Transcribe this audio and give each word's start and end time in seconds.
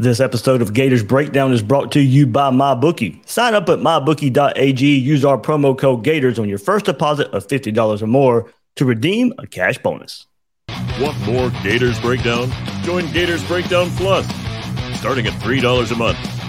This 0.00 0.18
episode 0.18 0.62
of 0.62 0.72
Gators 0.72 1.02
Breakdown 1.02 1.52
is 1.52 1.62
brought 1.62 1.92
to 1.92 2.00
you 2.00 2.26
by 2.26 2.50
MyBookie. 2.50 3.28
Sign 3.28 3.54
up 3.54 3.68
at 3.68 3.80
mybookie.ag. 3.80 4.82
Use 4.82 5.26
our 5.26 5.36
promo 5.36 5.76
code 5.76 6.04
Gators 6.04 6.38
on 6.38 6.48
your 6.48 6.56
first 6.56 6.86
deposit 6.86 7.28
of 7.34 7.46
$50 7.46 8.00
or 8.00 8.06
more 8.06 8.50
to 8.76 8.86
redeem 8.86 9.34
a 9.36 9.46
cash 9.46 9.76
bonus. 9.76 10.26
Want 10.98 11.20
more 11.26 11.50
Gators 11.62 12.00
Breakdown? 12.00 12.50
Join 12.82 13.12
Gators 13.12 13.46
Breakdown 13.46 13.90
Plus. 13.96 14.24
Starting 14.98 15.26
at 15.26 15.34
$3 15.34 15.92
a 15.92 15.96
month, 15.96 16.18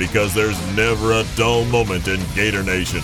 Because 0.00 0.32
there's 0.32 0.58
never 0.74 1.12
a 1.12 1.24
dull 1.36 1.66
moment 1.66 2.08
in 2.08 2.18
Gator 2.34 2.62
Nation. 2.62 3.02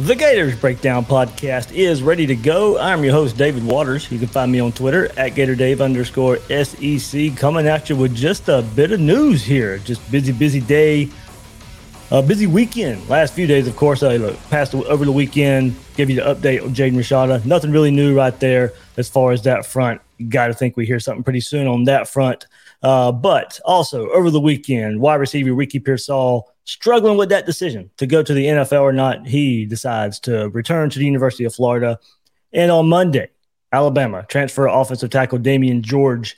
The 0.00 0.16
Gators 0.16 0.58
Breakdown 0.58 1.04
podcast 1.04 1.72
is 1.72 2.02
ready 2.02 2.26
to 2.26 2.34
go. 2.34 2.76
I'm 2.76 3.04
your 3.04 3.12
host, 3.12 3.36
David 3.36 3.62
Waters. 3.62 4.10
You 4.10 4.18
can 4.18 4.26
find 4.26 4.50
me 4.50 4.58
on 4.58 4.72
Twitter 4.72 5.06
at 5.16 5.34
GatorDave 5.34 5.80
underscore 5.80 6.38
SEC. 6.48 7.36
Coming 7.36 7.68
at 7.68 7.88
you 7.88 7.94
with 7.94 8.12
just 8.12 8.48
a 8.48 8.62
bit 8.74 8.90
of 8.90 8.98
news 8.98 9.44
here. 9.44 9.78
Just 9.78 10.10
busy, 10.10 10.32
busy 10.32 10.60
day. 10.60 11.08
A 12.10 12.22
busy 12.22 12.48
weekend. 12.48 13.08
Last 13.08 13.34
few 13.34 13.46
days, 13.46 13.68
of 13.68 13.76
course, 13.76 14.02
I 14.02 14.16
look, 14.16 14.36
passed 14.50 14.74
over 14.74 15.04
the 15.04 15.12
weekend. 15.12 15.76
Give 15.96 16.10
you 16.10 16.16
the 16.16 16.22
update 16.22 16.64
on 16.64 16.74
Jaden 16.74 16.94
Rashada. 16.94 17.46
Nothing 17.46 17.70
really 17.70 17.92
new 17.92 18.16
right 18.16 18.38
there 18.40 18.72
as 18.96 19.08
far 19.08 19.30
as 19.30 19.42
that 19.42 19.64
front 19.64 20.00
got 20.28 20.48
to 20.48 20.54
think 20.54 20.76
we 20.76 20.86
hear 20.86 21.00
something 21.00 21.24
pretty 21.24 21.40
soon 21.40 21.66
on 21.66 21.84
that 21.84 22.08
front. 22.08 22.46
Uh, 22.84 23.10
but 23.10 23.58
also 23.64 24.10
over 24.10 24.30
the 24.30 24.40
weekend, 24.40 25.00
wide 25.00 25.14
receiver 25.14 25.54
Ricky 25.54 25.78
Pearsall 25.78 26.52
struggling 26.64 27.16
with 27.16 27.30
that 27.30 27.46
decision 27.46 27.90
to 27.96 28.06
go 28.06 28.22
to 28.22 28.34
the 28.34 28.44
NFL 28.44 28.82
or 28.82 28.92
not. 28.92 29.26
He 29.26 29.64
decides 29.64 30.20
to 30.20 30.50
return 30.50 30.90
to 30.90 30.98
the 30.98 31.06
University 31.06 31.44
of 31.44 31.54
Florida. 31.54 31.98
And 32.52 32.70
on 32.70 32.86
Monday, 32.86 33.30
Alabama 33.72 34.26
transfer 34.28 34.66
offensive 34.66 35.08
tackle 35.08 35.38
Damieon 35.38 35.80
George 35.80 36.36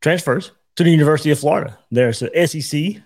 transfers 0.00 0.52
to 0.76 0.84
the 0.84 0.90
University 0.92 1.32
of 1.32 1.40
Florida. 1.40 1.76
There's 1.90 2.20
the 2.20 2.30
SEC 2.46 3.02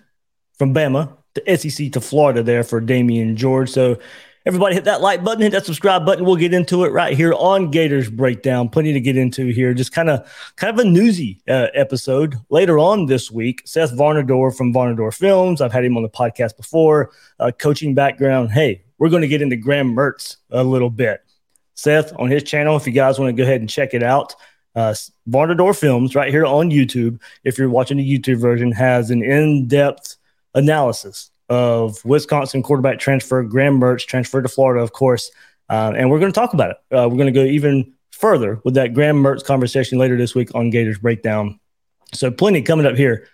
from 0.59 0.75
Bama 0.75 1.17
to 1.37 1.57
SEC 1.57 1.91
to 1.93 2.03
Florida 2.03 2.43
there 2.43 2.65
for 2.65 2.83
Damieon 2.83 3.35
George. 3.35 3.71
So 3.71 3.99
Everybody 4.47 4.77
hit 4.77 4.85
that 4.85 5.01
like 5.01 5.25
button, 5.25 5.43
hit 5.43 5.51
that 5.51 5.67
subscribe 5.67 6.07
button. 6.07 6.25
We'll 6.25 6.37
get 6.37 6.55
into 6.55 6.85
it 6.85 6.93
right 6.93 7.17
here 7.17 7.33
on 7.33 7.73
Gators 7.73 8.09
Breakdown. 8.09 8.69
Plenty 8.69 8.93
to 8.93 9.01
get 9.01 9.17
into 9.17 9.49
here. 9.49 9.75
Just 9.75 9.91
kind 9.91 10.09
of 10.09 10.53
kind 10.55 10.73
of 10.73 10.87
a 10.87 10.89
newsy 10.89 11.43
uh, 11.49 11.67
episode. 11.75 12.37
Later 12.49 12.79
on 12.79 13.07
this 13.07 13.29
week, 13.29 13.63
Seth 13.65 13.91
Varnador 13.91 14.57
from 14.57 14.73
Varnador 14.73 15.13
Films. 15.13 15.61
I've 15.61 15.73
had 15.73 15.85
him 15.85 15.97
on 15.97 16.05
the 16.05 16.09
podcast 16.09 16.57
before. 16.57 17.11
Uh, 17.41 17.51
coaching 17.59 17.93
background. 17.93 18.53
Hey, 18.53 18.85
we're 18.99 19.09
going 19.09 19.23
to 19.23 19.29
get 19.29 19.43
into 19.43 19.57
Graham 19.57 19.97
Mertz 19.97 20.37
a 20.51 20.63
little 20.63 20.91
bit. 20.91 21.25
Seth 21.75 22.13
on 22.17 22.31
his 22.31 22.45
channel, 22.45 22.77
if 22.77 22.87
you 22.87 22.93
guys 22.93 23.19
want 23.19 23.29
to 23.29 23.33
go 23.37 23.43
ahead 23.43 23.61
and 23.61 23.69
check 23.69 23.95
it 23.95 24.03
out. 24.05 24.37
Uh, 24.77 24.95
Varnador 25.29 25.77
Films 25.77 26.15
right 26.15 26.31
here 26.31 26.47
on 26.47 26.71
YouTube. 26.71 27.21
If 27.43 27.59
you're 27.59 27.69
watching 27.69 27.97
the 27.97 28.19
YouTube 28.19 28.39
version, 28.39 28.71
has 28.71 29.11
an 29.11 29.25
in-depth 29.25 30.17
analysis 30.55 31.33
of 31.49 32.05
Wisconsin 32.05 32.63
quarterback 32.63 32.99
transfer, 32.99 33.43
Graham 33.43 33.81
Mertz 33.81 34.07
transferred 34.07 34.43
to 34.43 34.49
Florida, 34.49 34.83
of 34.83 34.93
course. 34.93 35.31
Uh, 35.69 35.93
and 35.97 36.11
we're 36.11 36.19
going 36.19 36.33
to 36.33 36.39
talk 36.39 36.55
about 36.55 36.71
it. 36.71 36.77
Uh, 36.95 37.09
we're 37.09 37.17
going 37.17 37.33
to 37.33 37.33
go 37.33 37.45
even 37.45 37.95
further 38.11 38.61
with 38.65 38.75
that 38.75 38.95
Graham 38.95 39.23
Mertz 39.23 39.45
conversation 39.45 39.99
later 39.99 40.17
this 40.17 40.35
week 40.35 40.55
on 40.55 40.71
Gators 40.71 40.99
Breakdown. 40.99 41.61
So, 42.15 42.31
plenty 42.31 42.63
coming 42.63 42.87
up 42.87 42.97
here 42.97 43.29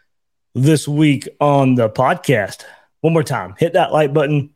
this 0.55 0.89
week 0.89 1.29
on 1.41 1.75
the 1.75 1.89
podcast. 1.89 2.65
One 3.01 3.13
more 3.13 3.23
time, 3.23 3.55
hit 3.59 3.75
that 3.75 3.93
like 3.93 4.13
button. 4.13 4.51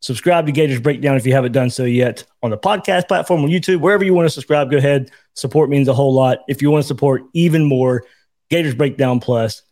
Subscribe 0.00 0.46
to 0.46 0.52
Gators 0.52 0.80
Breakdown 0.80 1.16
if 1.16 1.26
you 1.26 1.32
haven't 1.32 1.52
done 1.52 1.68
so 1.68 1.84
yet 1.84 2.24
on 2.42 2.50
the 2.50 2.58
podcast 2.58 3.06
platform 3.06 3.44
on 3.44 3.50
YouTube, 3.50 3.80
wherever 3.80 4.02
you 4.02 4.14
want 4.14 4.26
to 4.26 4.30
subscribe. 4.30 4.70
Go 4.70 4.78
ahead. 4.78 5.10
Support 5.34 5.68
means 5.68 5.88
a 5.88 5.94
whole 5.94 6.14
lot. 6.14 6.38
If 6.48 6.62
you 6.62 6.70
want 6.70 6.82
to 6.82 6.88
support 6.88 7.22
even 7.34 7.64
more, 7.64 8.04
Gators 8.48 8.74
Breakdown 8.74 9.20
Plus 9.20 9.62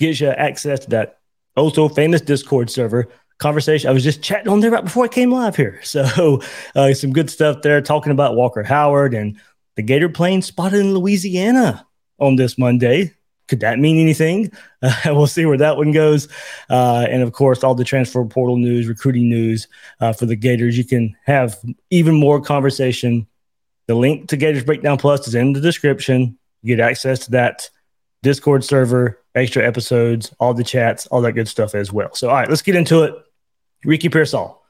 gives 0.00 0.20
you 0.20 0.28
access 0.28 0.80
to 0.80 0.90
that 0.90 1.18
also 1.56 1.88
famous 1.88 2.20
Discord 2.20 2.70
server 2.70 3.08
conversation. 3.38 3.90
I 3.90 3.92
was 3.92 4.04
just 4.04 4.22
chatting 4.22 4.48
on 4.48 4.60
there 4.60 4.70
right 4.70 4.84
before 4.84 5.04
I 5.04 5.08
came 5.08 5.30
live 5.30 5.56
here. 5.56 5.80
So 5.94 6.40
uh, 6.74 6.92
some 6.94 7.12
good 7.12 7.30
stuff 7.30 7.62
there, 7.62 7.80
talking 7.80 8.12
about 8.12 8.36
Walker 8.36 8.62
Howard 8.62 9.14
and 9.14 9.38
the 9.76 9.82
Gator 9.82 10.08
plane 10.08 10.42
spotted 10.42 10.80
in 10.80 10.94
Louisiana 10.94 11.86
on 12.18 12.36
this 12.36 12.58
Monday. 12.58 13.12
Could 13.46 13.60
that 13.60 13.78
mean 13.78 13.98
anything? 13.98 14.50
Uh, 14.84 15.14
we'll 15.14 15.26
see 15.26 15.46
where 15.46 15.56
that 15.56 15.78
one 15.78 15.92
goes. 15.92 16.28
Uh, 16.68 17.06
and 17.08 17.22
of 17.22 17.32
course, 17.32 17.64
all 17.64 17.74
the 17.74 17.84
transfer 17.84 18.22
portal 18.26 18.58
news, 18.58 18.86
recruiting 18.86 19.30
news 19.30 19.66
uh, 19.98 20.12
for 20.12 20.26
the 20.26 20.36
Gators. 20.36 20.76
You 20.76 20.84
can 20.84 21.16
have 21.24 21.58
even 21.88 22.14
more 22.14 22.38
conversation. 22.38 23.26
The 23.86 23.94
link 23.94 24.28
to 24.28 24.36
Gators 24.36 24.62
Breakdown 24.62 24.98
Plus 24.98 25.26
is 25.26 25.34
in 25.34 25.54
the 25.54 25.60
description. 25.62 26.36
You 26.60 26.76
get 26.76 26.86
access 26.86 27.20
to 27.20 27.30
that 27.30 27.70
Discord 28.24 28.64
server, 28.64 29.20
extra 29.34 29.64
episodes, 29.64 30.34
all 30.40 30.54
the 30.54 30.64
chats, 30.64 31.06
all 31.08 31.20
that 31.20 31.32
good 31.32 31.46
stuff 31.46 31.74
as 31.74 31.92
well. 31.92 32.14
So, 32.14 32.28
all 32.28 32.34
right, 32.34 32.48
let's 32.48 32.62
get 32.62 32.74
into 32.74 33.02
it. 33.02 33.14
Ricky 33.84 34.08
Pearsall 34.08 34.62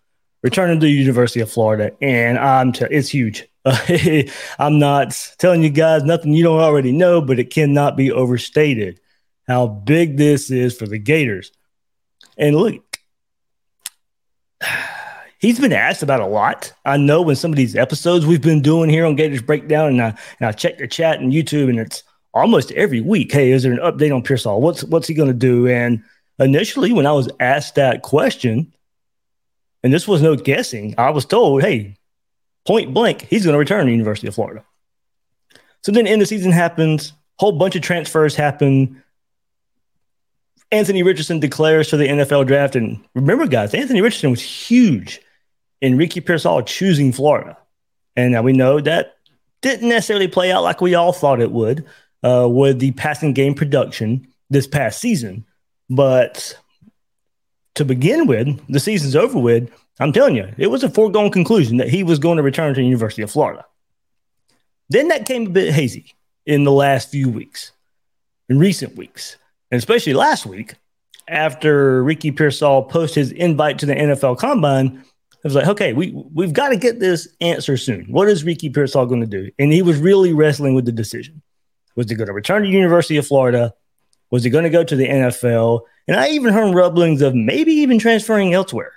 returning 0.42 0.81
to 0.81 0.87
the 0.87 0.92
University 0.92 1.41
of 1.41 1.50
Florida, 1.50 1.93
and 2.03 2.37
I'm 2.37 2.72
t- 2.72 2.87
it's 2.91 3.09
huge. 3.09 3.48
I'm 4.59 4.78
not 4.78 5.16
telling 5.38 5.62
you 5.62 5.70
guys 5.70 6.03
nothing 6.03 6.34
you 6.34 6.43
don't 6.43 6.60
already 6.60 6.93
know, 6.93 7.22
but 7.22 7.38
it 7.38 7.50
cannot 7.50 7.97
be 7.97 8.10
overstated 8.10 9.00
how 9.47 9.69
big 9.69 10.16
this 10.16 10.50
is 10.50 10.76
for 10.76 10.87
the 10.87 10.98
Gators. 10.98 11.53
And 12.37 12.56
look, 12.56 12.98
he's 15.38 15.60
been 15.60 15.72
asked 15.72 16.03
about 16.03 16.20
a 16.20 16.26
lot. 16.26 16.72
I 16.84 16.97
know 16.97 17.22
when 17.22 17.37
some 17.37 17.53
of 17.53 17.56
these 17.56 17.76
episodes 17.76 18.26
we've 18.26 18.43
been 18.43 18.62
doing 18.62 18.91
here 18.91 19.06
on 19.06 19.14
Gators 19.14 19.43
Breakdown, 19.43 19.91
and 19.91 20.03
I 20.03 20.19
and 20.41 20.48
I 20.48 20.53
check 20.53 20.78
the 20.78 20.88
chat 20.88 21.20
and 21.20 21.32
YouTube, 21.32 21.69
and 21.69 21.78
it's 21.78 22.03
almost 22.34 22.72
every 22.72 23.00
week, 23.00 23.32
hey, 23.32 23.52
is 23.52 23.62
there 23.62 23.72
an 23.72 23.78
update 23.78 24.14
on 24.14 24.22
Pearsall? 24.22 24.60
What's 24.60 24.84
what's 24.84 25.06
he 25.06 25.14
going 25.14 25.28
to 25.28 25.34
do? 25.34 25.68
And 25.68 26.02
initially, 26.38 26.92
when 26.92 27.06
I 27.06 27.12
was 27.12 27.30
asked 27.40 27.76
that 27.76 28.02
question, 28.02 28.72
and 29.82 29.92
this 29.92 30.08
was 30.08 30.20
no 30.20 30.36
guessing, 30.36 30.94
I 30.98 31.10
was 31.10 31.24
told, 31.24 31.62
hey, 31.62 31.96
point 32.66 32.92
blank, 32.92 33.22
he's 33.22 33.44
going 33.44 33.54
to 33.54 33.58
return 33.58 33.80
to 33.80 33.86
the 33.86 33.92
University 33.92 34.26
of 34.26 34.34
Florida. 34.34 34.64
So 35.82 35.92
then, 35.92 36.06
end 36.06 36.20
the 36.20 36.26
season 36.26 36.52
happens, 36.52 37.12
whole 37.38 37.52
bunch 37.52 37.76
of 37.76 37.82
transfers 37.82 38.34
happen. 38.34 39.02
Anthony 40.72 41.02
Richardson 41.02 41.38
declares 41.38 41.88
for 41.88 41.96
the 41.96 42.08
NFL 42.08 42.46
draft, 42.46 42.74
and 42.74 43.02
remember, 43.14 43.46
guys, 43.46 43.74
Anthony 43.74 44.00
Richardson 44.00 44.30
was 44.30 44.42
huge 44.42 45.20
in 45.80 45.96
Ricky 45.96 46.20
Pearsall 46.20 46.62
choosing 46.62 47.12
Florida, 47.12 47.56
and 48.16 48.32
now 48.32 48.42
we 48.42 48.52
know 48.52 48.80
that 48.80 49.16
didn't 49.60 49.88
necessarily 49.88 50.28
play 50.28 50.50
out 50.50 50.62
like 50.62 50.80
we 50.80 50.94
all 50.94 51.12
thought 51.12 51.40
it 51.40 51.50
would 51.50 51.86
uh, 52.24 52.48
with 52.48 52.78
the 52.78 52.92
passing 52.92 53.32
game 53.32 53.54
production 53.54 54.26
this 54.50 54.66
past 54.66 55.00
season. 55.00 55.44
But 55.90 56.58
to 57.74 57.84
begin 57.84 58.26
with, 58.26 58.66
the 58.68 58.80
season's 58.80 59.14
over 59.14 59.38
with. 59.38 59.70
I'm 60.00 60.12
telling 60.12 60.34
you, 60.34 60.48
it 60.56 60.68
was 60.68 60.82
a 60.82 60.88
foregone 60.88 61.30
conclusion 61.30 61.76
that 61.76 61.88
he 61.88 62.02
was 62.02 62.18
going 62.18 62.38
to 62.38 62.42
return 62.42 62.74
to 62.74 62.80
the 62.80 62.86
University 62.86 63.22
of 63.22 63.30
Florida. 63.30 63.64
Then 64.88 65.08
that 65.08 65.26
came 65.26 65.46
a 65.46 65.50
bit 65.50 65.72
hazy 65.72 66.14
in 66.46 66.64
the 66.64 66.72
last 66.72 67.10
few 67.10 67.28
weeks, 67.28 67.72
in 68.48 68.58
recent 68.58 68.96
weeks, 68.96 69.36
and 69.70 69.78
especially 69.78 70.14
last 70.14 70.46
week 70.46 70.75
after 71.28 72.02
Ricky 72.02 72.31
Pearsall 72.31 72.84
posted 72.84 73.22
his 73.22 73.32
invite 73.32 73.78
to 73.78 73.87
the 73.87 73.94
NFL 73.94 74.38
Combine. 74.38 75.02
I 75.02 75.49
was 75.49 75.54
like, 75.54 75.69
okay, 75.69 75.93
we 75.93 76.10
we've 76.32 76.52
got 76.52 76.70
to 76.70 76.76
get 76.76 77.00
this 77.00 77.28
answer 77.40 77.76
soon. 77.76 78.06
What 78.06 78.28
is 78.28 78.44
Ricky 78.44 78.70
Pearsall 78.70 79.06
going 79.06 79.20
to 79.20 79.26
do? 79.26 79.50
And 79.58 79.72
he 79.72 79.82
was 79.82 79.99
really 79.99 80.32
wrestling 80.32 80.75
with 80.75 80.87
the 80.87 80.93
decision. 80.93 81.43
Was 81.96 82.08
he 82.08 82.17
going 82.17 82.26
to 82.26 82.32
return 82.32 82.62
to 82.62 82.69
University 82.69 83.17
of 83.17 83.26
Florida? 83.26 83.75
Was 84.31 84.44
he 84.44 84.50
going 84.50 84.64
to 84.64 84.70
go 84.70 84.82
to 84.82 84.96
the 84.96 85.06
NFL? 85.06 85.82
And 86.08 86.17
I 86.17 86.31
even 86.31 86.52
heard 86.52 86.75
rumblings 86.75 87.23
of 87.23 87.35
maybe 87.35 87.73
even 87.73 87.99
transferring 87.99 88.52
elsewhere. 88.52 88.93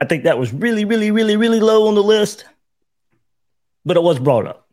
I 0.00 0.06
think 0.06 0.24
that 0.24 0.38
was 0.38 0.52
really, 0.52 0.84
really, 0.84 1.10
really, 1.10 1.36
really 1.36 1.60
low 1.60 1.86
on 1.86 1.94
the 1.94 2.02
list, 2.02 2.44
but 3.84 3.96
it 3.96 4.02
was 4.02 4.18
brought 4.18 4.46
up. 4.46 4.66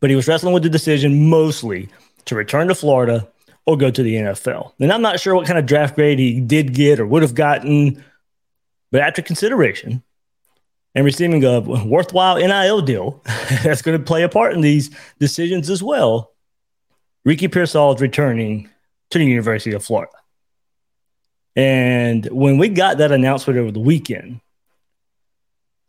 But 0.00 0.10
he 0.10 0.16
was 0.16 0.28
wrestling 0.28 0.54
with 0.54 0.62
the 0.62 0.68
decision 0.68 1.28
mostly 1.28 1.88
to 2.26 2.34
return 2.34 2.68
to 2.68 2.74
Florida 2.74 3.26
or 3.66 3.76
go 3.76 3.90
to 3.90 4.02
the 4.02 4.14
NFL. 4.14 4.72
And 4.78 4.92
I'm 4.92 5.02
not 5.02 5.18
sure 5.18 5.34
what 5.34 5.46
kind 5.46 5.58
of 5.58 5.66
draft 5.66 5.94
grade 5.94 6.18
he 6.18 6.40
did 6.40 6.74
get 6.74 7.00
or 7.00 7.06
would 7.06 7.22
have 7.22 7.34
gotten, 7.34 8.04
but 8.90 9.00
after 9.00 9.22
consideration, 9.22 10.02
and 10.94 11.04
receiving 11.04 11.44
a 11.44 11.60
worthwhile 11.60 12.36
NIL 12.36 12.80
deal 12.82 13.22
that's 13.62 13.82
going 13.82 13.98
to 13.98 14.04
play 14.04 14.22
a 14.22 14.28
part 14.28 14.54
in 14.54 14.60
these 14.60 14.90
decisions 15.18 15.68
as 15.70 15.82
well. 15.82 16.32
Ricky 17.24 17.48
Pearsall 17.48 17.94
is 17.94 18.00
returning 18.00 18.68
to 19.10 19.18
the 19.18 19.24
University 19.24 19.74
of 19.74 19.84
Florida. 19.84 20.12
And 21.56 22.26
when 22.26 22.58
we 22.58 22.68
got 22.68 22.98
that 22.98 23.12
announcement 23.12 23.58
over 23.58 23.70
the 23.70 23.80
weekend, 23.80 24.40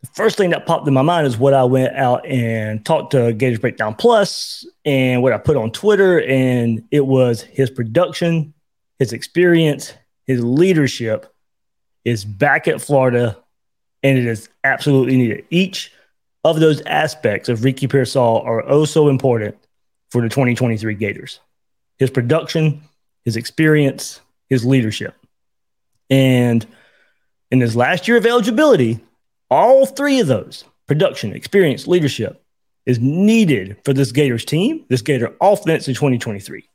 the 0.00 0.06
first 0.14 0.36
thing 0.36 0.50
that 0.50 0.66
popped 0.66 0.86
in 0.86 0.94
my 0.94 1.02
mind 1.02 1.26
is 1.26 1.36
what 1.36 1.54
I 1.54 1.64
went 1.64 1.96
out 1.96 2.24
and 2.26 2.84
talked 2.84 3.12
to 3.12 3.32
Gators 3.32 3.58
Breakdown 3.58 3.94
Plus 3.94 4.64
and 4.84 5.22
what 5.22 5.32
I 5.32 5.38
put 5.38 5.56
on 5.56 5.72
Twitter. 5.72 6.20
And 6.22 6.84
it 6.90 7.06
was 7.06 7.42
his 7.42 7.70
production, 7.70 8.54
his 8.98 9.12
experience, 9.12 9.92
his 10.26 10.42
leadership 10.44 11.32
is 12.04 12.24
back 12.24 12.68
at 12.68 12.80
Florida, 12.80 13.36
and 14.06 14.18
it 14.18 14.26
is 14.26 14.48
absolutely 14.62 15.16
needed. 15.16 15.44
Each 15.50 15.92
of 16.44 16.60
those 16.60 16.80
aspects 16.82 17.48
of 17.48 17.64
Ricky 17.64 17.88
Pearsall 17.88 18.40
are 18.42 18.62
oh 18.68 18.84
so 18.84 19.08
important 19.08 19.56
for 20.10 20.22
the 20.22 20.28
2023 20.28 20.94
Gators 20.94 21.40
his 21.98 22.10
production, 22.10 22.82
his 23.24 23.36
experience, 23.36 24.20
his 24.50 24.64
leadership. 24.66 25.14
And 26.10 26.64
in 27.50 27.60
his 27.60 27.74
last 27.74 28.06
year 28.06 28.18
of 28.18 28.26
eligibility, 28.26 29.00
all 29.50 29.86
three 29.86 30.20
of 30.20 30.26
those 30.26 30.64
production, 30.86 31.32
experience, 31.32 31.86
leadership 31.86 32.44
is 32.84 33.00
needed 33.00 33.78
for 33.84 33.92
this 33.92 34.12
Gators 34.12 34.44
team, 34.44 34.84
this 34.88 35.02
Gator 35.02 35.34
offense 35.40 35.88
in 35.88 35.94
2023. 35.94 36.68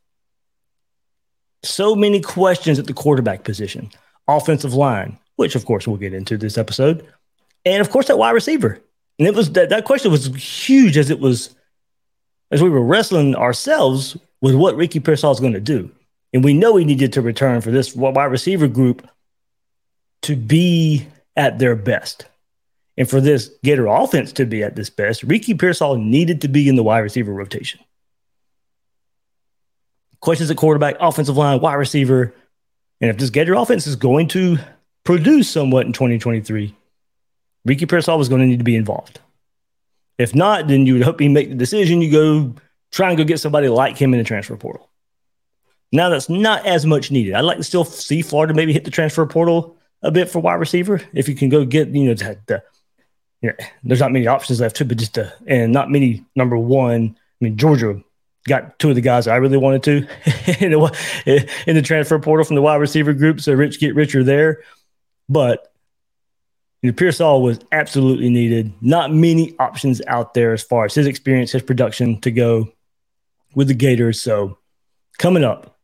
So 1.63 1.95
many 1.95 2.19
questions 2.19 2.80
at 2.80 2.88
the 2.88 2.94
quarterback 2.94 3.44
position, 3.44 3.92
offensive 4.28 4.74
line, 4.74 5.19
which 5.36 5.56
of 5.56 5.66
course 5.66 5.88
we'll 5.88 5.98
get 5.98 6.13
into 6.13 6.36
this 6.36 6.57
episode, 6.57 7.07
and 7.65 7.81
of 7.81 7.89
course 7.89 8.07
that 8.07 8.17
wide 8.17 8.31
receiver. 8.31 8.79
And 9.19 9.27
it 9.27 9.35
was 9.35 9.51
that, 9.53 9.69
that 9.69 9.85
question 9.85 10.11
was 10.11 10.27
huge 10.35 10.97
as 10.97 11.09
it 11.09 11.19
was 11.19 11.55
as 12.49 12.61
we 12.61 12.69
were 12.69 12.83
wrestling 12.83 13.35
ourselves 13.35 14.17
with 14.41 14.55
what 14.55 14.75
Ricky 14.75 14.99
Pearsall 14.99 15.31
is 15.31 15.39
going 15.39 15.53
to 15.53 15.59
do. 15.59 15.91
And 16.33 16.43
we 16.43 16.53
know 16.53 16.75
he 16.75 16.85
needed 16.85 17.13
to 17.13 17.21
return 17.21 17.61
for 17.61 17.71
this 17.71 17.95
wide 17.95 18.25
receiver 18.25 18.67
group 18.67 19.07
to 20.23 20.35
be 20.35 21.07
at 21.35 21.59
their 21.59 21.75
best. 21.75 22.25
And 22.97 23.09
for 23.09 23.21
this 23.21 23.49
Gator 23.63 23.87
offense 23.87 24.33
to 24.33 24.45
be 24.45 24.63
at 24.63 24.75
this 24.75 24.89
best, 24.89 25.23
Ricky 25.23 25.53
Pearsall 25.53 25.97
needed 25.97 26.41
to 26.41 26.47
be 26.47 26.67
in 26.67 26.75
the 26.75 26.83
wide 26.83 26.99
receiver 26.99 27.33
rotation. 27.33 27.79
Questions 30.19 30.51
at 30.51 30.57
quarterback, 30.57 30.97
offensive 30.99 31.37
line, 31.37 31.61
wide 31.61 31.75
receiver. 31.75 32.33
And 32.99 33.09
if 33.09 33.17
this 33.17 33.29
Gator 33.29 33.55
offense 33.55 33.87
is 33.87 33.95
going 33.95 34.27
to 34.29 34.57
produce 35.03 35.49
somewhat 35.49 35.87
in 35.87 35.93
2023, 35.93 36.75
Ricky 37.65 37.85
Pearsall 37.85 38.17
was 38.17 38.29
going 38.29 38.41
to 38.41 38.47
need 38.47 38.59
to 38.59 38.65
be 38.65 38.75
involved. 38.75 39.19
If 40.17 40.35
not, 40.35 40.67
then 40.67 40.85
you 40.85 40.93
would 40.93 41.03
hope 41.03 41.19
he 41.19 41.27
make 41.27 41.49
the 41.49 41.55
decision. 41.55 42.01
You 42.01 42.11
go 42.11 42.55
try 42.91 43.09
and 43.09 43.17
go 43.17 43.23
get 43.23 43.39
somebody 43.39 43.69
like 43.69 43.97
him 43.97 44.13
in 44.13 44.19
the 44.19 44.23
transfer 44.23 44.55
portal. 44.55 44.89
Now 45.91 46.09
that's 46.09 46.29
not 46.29 46.65
as 46.65 46.85
much 46.85 47.11
needed. 47.11 47.33
I'd 47.33 47.41
like 47.41 47.57
to 47.57 47.63
still 47.63 47.83
see 47.83 48.21
Florida 48.21 48.53
maybe 48.53 48.73
hit 48.73 48.85
the 48.85 48.91
transfer 48.91 49.25
portal 49.25 49.77
a 50.01 50.11
bit 50.11 50.29
for 50.29 50.39
wide 50.39 50.55
receiver. 50.55 51.01
If 51.13 51.27
you 51.27 51.35
can 51.35 51.49
go 51.49 51.65
get, 51.65 51.89
you 51.89 52.05
know, 52.05 52.13
the, 52.13 52.39
the 52.47 52.63
you 53.41 53.49
know, 53.49 53.55
there's 53.83 53.99
not 53.99 54.11
many 54.11 54.27
options 54.27 54.61
left 54.61 54.75
too, 54.75 54.85
but 54.85 54.97
just 54.97 55.15
the, 55.15 55.33
and 55.47 55.73
not 55.73 55.89
many 55.89 56.25
number 56.35 56.57
one. 56.57 57.15
I 57.41 57.43
mean, 57.43 57.57
Georgia 57.57 58.01
got 58.47 58.79
two 58.79 58.89
of 58.89 58.95
the 58.95 59.01
guys 59.01 59.27
I 59.27 59.35
really 59.37 59.57
wanted 59.57 59.83
to 59.83 59.97
in, 60.63 60.71
the, 60.71 61.49
in 61.67 61.75
the 61.75 61.81
transfer 61.81 62.19
portal 62.19 62.45
from 62.45 62.55
the 62.55 62.61
wide 62.61 62.75
receiver 62.75 63.13
group. 63.13 63.41
So 63.41 63.53
rich 63.53 63.79
get 63.79 63.95
richer 63.95 64.23
there. 64.23 64.63
But 65.27 65.70
you 66.81 66.89
know, 66.89 66.95
Pearsall 66.95 67.44
was 67.44 67.60
absolutely 67.72 68.30
needed. 68.30 68.74
Not 68.81 69.13
many 69.13 69.56
options 69.60 70.01
out 70.07 70.33
there 70.33 70.54
as 70.54 70.63
far 70.63 70.86
as 70.86 70.95
his 70.95 71.07
experience, 71.07 71.51
his 71.51 71.62
production 71.62 72.19
to 72.22 72.31
go 72.31 72.72
with 73.54 73.68
the 73.68 73.74
Gators. 73.74 74.22
So 74.22 74.57
coming 75.19 75.44
up, 75.44 75.78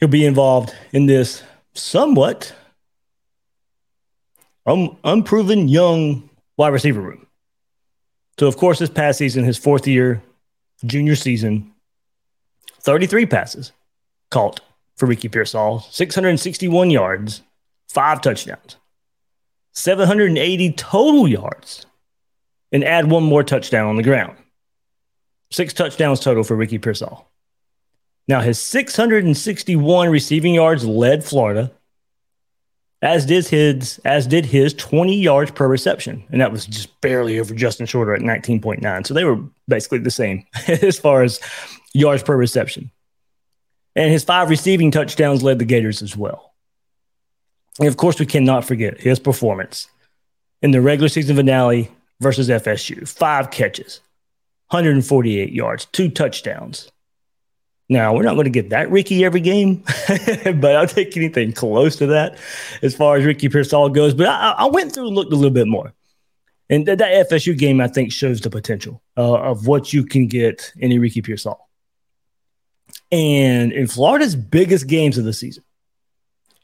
he'll 0.00 0.08
be 0.08 0.24
involved 0.24 0.74
in 0.92 1.06
this 1.06 1.42
somewhat 1.74 2.54
um, 4.64 4.96
unproven 5.04 5.68
young 5.68 6.28
wide 6.56 6.72
receiver 6.72 7.00
room. 7.00 7.26
So, 8.38 8.46
of 8.46 8.56
course, 8.56 8.78
this 8.78 8.90
past 8.90 9.18
season, 9.18 9.44
his 9.44 9.56
fourth 9.56 9.86
year, 9.86 10.22
junior 10.84 11.16
season, 11.16 11.72
33 12.80 13.26
passes 13.26 13.72
caught 14.30 14.60
for 14.96 15.06
Ricky 15.06 15.28
Pearsall, 15.28 15.80
661 15.90 16.90
yards, 16.90 17.42
five 17.88 18.20
touchdowns, 18.20 18.76
780 19.72 20.72
total 20.72 21.28
yards, 21.28 21.86
and 22.72 22.84
add 22.84 23.10
one 23.10 23.22
more 23.22 23.42
touchdown 23.42 23.88
on 23.88 23.96
the 23.96 24.02
ground. 24.02 24.36
Six 25.50 25.72
touchdowns 25.72 26.20
total 26.20 26.44
for 26.44 26.56
Ricky 26.56 26.78
Pearsall. 26.78 27.30
Now, 28.28 28.40
his 28.40 28.58
661 28.58 30.08
receiving 30.08 30.54
yards 30.54 30.84
led 30.84 31.24
Florida, 31.24 31.70
as 33.02 33.26
did 33.26 33.46
his 33.46 34.00
as 34.04 34.26
did 34.26 34.44
his 34.44 34.74
20 34.74 35.14
yards 35.14 35.50
per 35.52 35.68
reception, 35.68 36.24
and 36.30 36.40
that 36.40 36.50
was 36.50 36.66
just 36.66 37.00
barely 37.00 37.38
over 37.38 37.54
Justin 37.54 37.86
Shorter 37.86 38.14
at 38.14 38.22
19.9. 38.22 39.06
So 39.06 39.14
they 39.14 39.24
were 39.24 39.38
basically 39.68 39.98
the 39.98 40.10
same 40.10 40.44
as 40.66 40.98
far 40.98 41.22
as 41.22 41.38
yards 41.92 42.22
per 42.22 42.36
reception. 42.36 42.90
And 43.94 44.10
his 44.10 44.24
five 44.24 44.50
receiving 44.50 44.90
touchdowns 44.90 45.42
led 45.42 45.58
the 45.58 45.64
Gators 45.64 46.02
as 46.02 46.16
well. 46.16 46.54
And 47.78 47.88
of 47.88 47.96
course, 47.96 48.18
we 48.18 48.26
cannot 48.26 48.64
forget 48.64 49.00
his 49.00 49.18
performance 49.18 49.88
in 50.62 50.70
the 50.70 50.80
regular 50.80 51.08
season 51.08 51.36
finale 51.36 51.90
versus 52.20 52.48
FSU. 52.48 53.06
Five 53.08 53.50
catches, 53.50 54.00
148 54.68 55.52
yards, 55.52 55.86
two 55.86 56.08
touchdowns. 56.08 56.90
Now, 57.88 58.14
we're 58.14 58.22
not 58.22 58.34
going 58.34 58.44
to 58.44 58.50
get 58.50 58.70
that 58.70 58.90
Ricky 58.90 59.24
every 59.24 59.40
game, 59.40 59.84
but 60.44 60.74
I'll 60.74 60.88
take 60.88 61.16
anything 61.16 61.52
close 61.52 61.94
to 61.96 62.06
that 62.06 62.36
as 62.82 62.96
far 62.96 63.16
as 63.16 63.24
Ricky 63.24 63.48
Pearsall 63.48 63.90
goes. 63.90 64.12
But 64.12 64.26
I, 64.26 64.54
I 64.58 64.66
went 64.66 64.92
through 64.92 65.06
and 65.06 65.14
looked 65.14 65.32
a 65.32 65.36
little 65.36 65.52
bit 65.52 65.68
more. 65.68 65.92
And 66.68 66.84
that, 66.86 66.98
FSU 66.98 67.56
game, 67.56 67.80
I 67.80 67.86
think, 67.86 68.10
shows 68.10 68.40
the 68.40 68.50
potential 68.50 69.02
uh, 69.16 69.34
of 69.34 69.68
what 69.68 69.92
you 69.92 70.04
can 70.04 70.26
get 70.26 70.72
in 70.76 70.90
a 70.90 70.98
Ricky 70.98 71.22
Pearsall. 71.22 71.68
And 73.12 73.72
in 73.72 73.86
Florida's 73.86 74.34
biggest 74.34 74.88
games 74.88 75.16
of 75.16 75.24
the 75.24 75.32
season, 75.32 75.62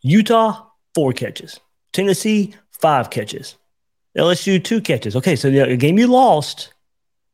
Utah, 0.01 0.67
four 0.95 1.13
catches. 1.13 1.59
Tennessee, 1.93 2.55
five 2.71 3.11
catches. 3.11 3.57
LSU, 4.17 4.63
two 4.63 4.81
catches. 4.81 5.17
Okay, 5.17 5.37
so 5.37 5.51
the 5.51 5.77
game 5.77 5.99
you 5.99 6.07
lost, 6.07 6.73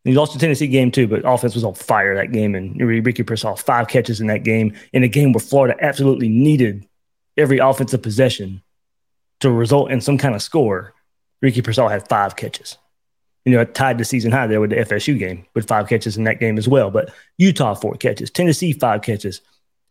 you 0.05 0.15
lost 0.15 0.33
the 0.33 0.39
Tennessee 0.39 0.69
game 0.69 0.91
too, 0.91 1.09
but 1.09 1.23
offense 1.25 1.55
was 1.55 1.65
on 1.65 1.75
fire 1.75 2.15
that 2.15 2.33
game. 2.33 2.55
And 2.55 2.79
Ricky 2.81 3.23
Pearsall, 3.23 3.57
five 3.57 3.89
catches 3.89 4.21
in 4.21 4.29
that 4.29 4.45
game, 4.45 4.75
in 4.93 5.03
a 5.03 5.09
game 5.09 5.33
where 5.33 5.41
Florida 5.41 5.77
absolutely 5.81 6.29
needed 6.29 6.87
every 7.37 7.59
offensive 7.59 8.03
possession 8.03 8.63
to 9.41 9.51
result 9.51 9.91
in 9.91 10.01
some 10.01 10.19
kind 10.19 10.35
of 10.35 10.43
score. 10.43 10.95
Ricky 11.43 11.63
Pearsall 11.63 11.89
had 11.89 12.09
five 12.09 12.37
catches. 12.37 12.79
You 13.45 13.53
know, 13.53 13.65
tied 13.65 13.99
the 13.99 14.05
season 14.05 14.31
high 14.31 14.47
there 14.47 14.61
with 14.61 14.71
the 14.71 14.77
FSU 14.77 15.19
game 15.19 15.47
with 15.55 15.67
five 15.67 15.89
catches 15.89 16.17
in 16.17 16.25
that 16.25 16.41
game 16.41 16.59
as 16.59 16.69
well. 16.69 16.91
But 16.91 17.11
Utah, 17.39 17.75
four 17.75 17.95
catches. 17.95 18.31
Tennessee, 18.31 18.73
five 18.73 19.03
catches. 19.03 19.41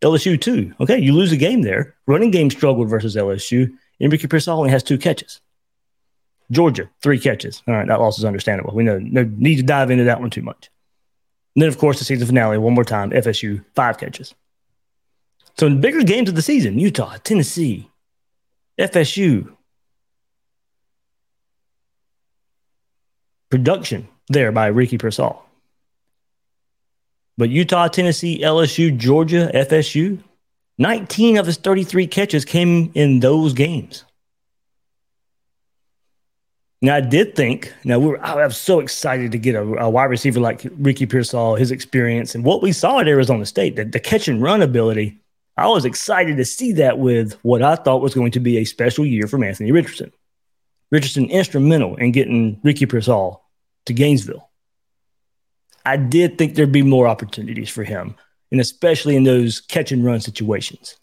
LSU 0.01 0.39
too. 0.39 0.74
Okay, 0.80 1.00
you 1.00 1.13
lose 1.13 1.32
a 1.32 1.38
game 1.38 1.62
there. 1.62 1.96
Running 2.06 2.32
game 2.32 2.50
struggled 2.50 2.89
versus 2.89 3.16
LSU. 3.16 3.72
Enrique 4.00 4.27
Pearsall 4.27 4.60
only 4.60 4.72
has 4.72 4.84
two 4.84 4.98
catches. 4.98 5.42
Georgia, 6.51 6.89
three 7.01 7.20
catches. 7.20 7.63
All 7.68 7.74
right, 7.74 7.88
that 7.88 8.00
loss 8.00 8.18
is 8.18 8.25
understandable. 8.25 8.74
We 8.74 8.84
know 8.84 9.00
no 9.00 9.24
need 9.24 9.58
to 9.58 9.63
dive 9.63 9.92
into 9.92 10.06
that 10.06 10.22
one 10.22 10.30
too 10.30 10.44
much. 10.44 10.70
And 11.56 11.63
then, 11.63 11.70
of 11.70 11.77
course, 11.80 12.00
the 12.00 12.06
season 12.06 12.27
finale, 12.27 12.58
one 12.58 12.75
more 12.75 12.84
time, 12.84 13.10
FSU, 13.10 13.66
five 13.74 13.98
catches. 13.98 14.36
So 15.58 15.66
in 15.66 15.82
bigger 15.82 16.04
games 16.04 16.30
of 16.30 16.36
the 16.36 16.42
season, 16.44 16.77
Utah, 16.77 17.18
Tennessee, 17.24 17.89
FSU, 18.80 19.51
production 23.50 24.08
there 24.30 24.51
by 24.51 24.68
Ricky 24.68 25.00
Pearsall. 25.00 25.47
But 27.38 27.50
Utah, 27.50 27.88
Tennessee, 27.88 28.41
LSU, 28.41 28.96
Georgia, 28.98 29.51
FSU, 29.53 30.20
19 30.79 31.38
of 31.38 31.46
his 31.46 31.58
33 31.58 32.08
catches 32.08 32.46
came 32.46 32.91
in 32.96 33.20
those 33.20 33.53
games. 33.53 34.03
Now, 36.82 36.96
I 36.96 37.01
did 37.01 37.36
think, 37.36 37.74
now 37.84 37.98
we 37.98 38.08
were, 38.08 38.24
I 38.24 38.46
was 38.46 38.58
so 38.58 38.79
excited 38.79 39.32
to 39.32 39.39
get 39.39 39.56
a, 39.56 39.62
a 39.62 39.89
wide 39.89 40.06
receiver 40.06 40.39
like 40.39 40.67
Ricky 40.77 41.08
Pearsall, 41.08 41.56
his 41.56 41.72
experience, 41.72 42.36
and 42.36 42.44
what 42.44 42.62
we 42.62 42.72
saw 42.72 43.00
at 43.00 43.08
Arizona 43.08 43.48
State, 43.48 43.75
the, 43.75 43.86
the 43.86 44.00
catch 44.00 44.27
and 44.27 44.41
run 44.41 44.62
ability. 44.62 45.20
I 45.58 45.67
was 45.67 45.86
excited 45.86 46.38
to 46.38 46.46
see 46.46 46.74
that 46.74 47.00
with 47.00 47.34
what 47.41 47.63
I 47.63 47.75
thought 47.75 48.03
was 48.03 48.13
going 48.13 48.29
to 48.32 48.39
be 48.39 48.58
a 48.58 48.65
special 48.65 49.08
year 49.08 49.25
from 49.25 49.41
Anthony 49.41 49.72
Richardson. 49.72 50.12
Richardson 50.91 51.25
instrumental 51.32 51.96
in 51.96 52.12
getting 52.12 52.60
Ricky 52.63 52.86
Pearsall 52.86 53.44
to 53.88 53.94
Gainesville. 53.94 54.47
I 55.88 55.96
did 55.96 56.38
think 56.38 56.56
there'd 56.56 56.70
be 56.70 56.84
more 56.84 57.08
opportunities 57.08 57.70
for 57.70 57.86
him, 57.86 58.13
and 58.51 58.60
especially 58.60 59.15
in 59.15 59.24
those 59.24 59.62
catch 59.62 59.94
and 59.94 60.03
run 60.03 60.20
situations. 60.20 60.98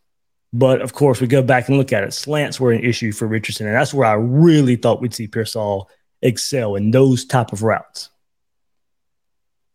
But 0.52 0.82
of 0.82 0.92
course, 0.92 1.22
we 1.22 1.26
go 1.26 1.42
back 1.42 1.68
and 1.68 1.78
look 1.78 1.90
at 1.90 2.04
it. 2.04 2.12
Slants 2.12 2.60
were 2.60 2.70
an 2.70 2.84
issue 2.84 3.10
for 3.10 3.26
Richardson, 3.26 3.66
and 3.66 3.74
that's 3.74 3.94
where 3.94 4.06
I 4.06 4.12
really 4.12 4.76
thought 4.76 5.00
we'd 5.00 5.14
see 5.14 5.26
Pearsall 5.26 5.88
excel 6.20 6.76
in 6.76 6.90
those 6.90 7.24
type 7.24 7.50
of 7.50 7.62
routes. 7.62 8.10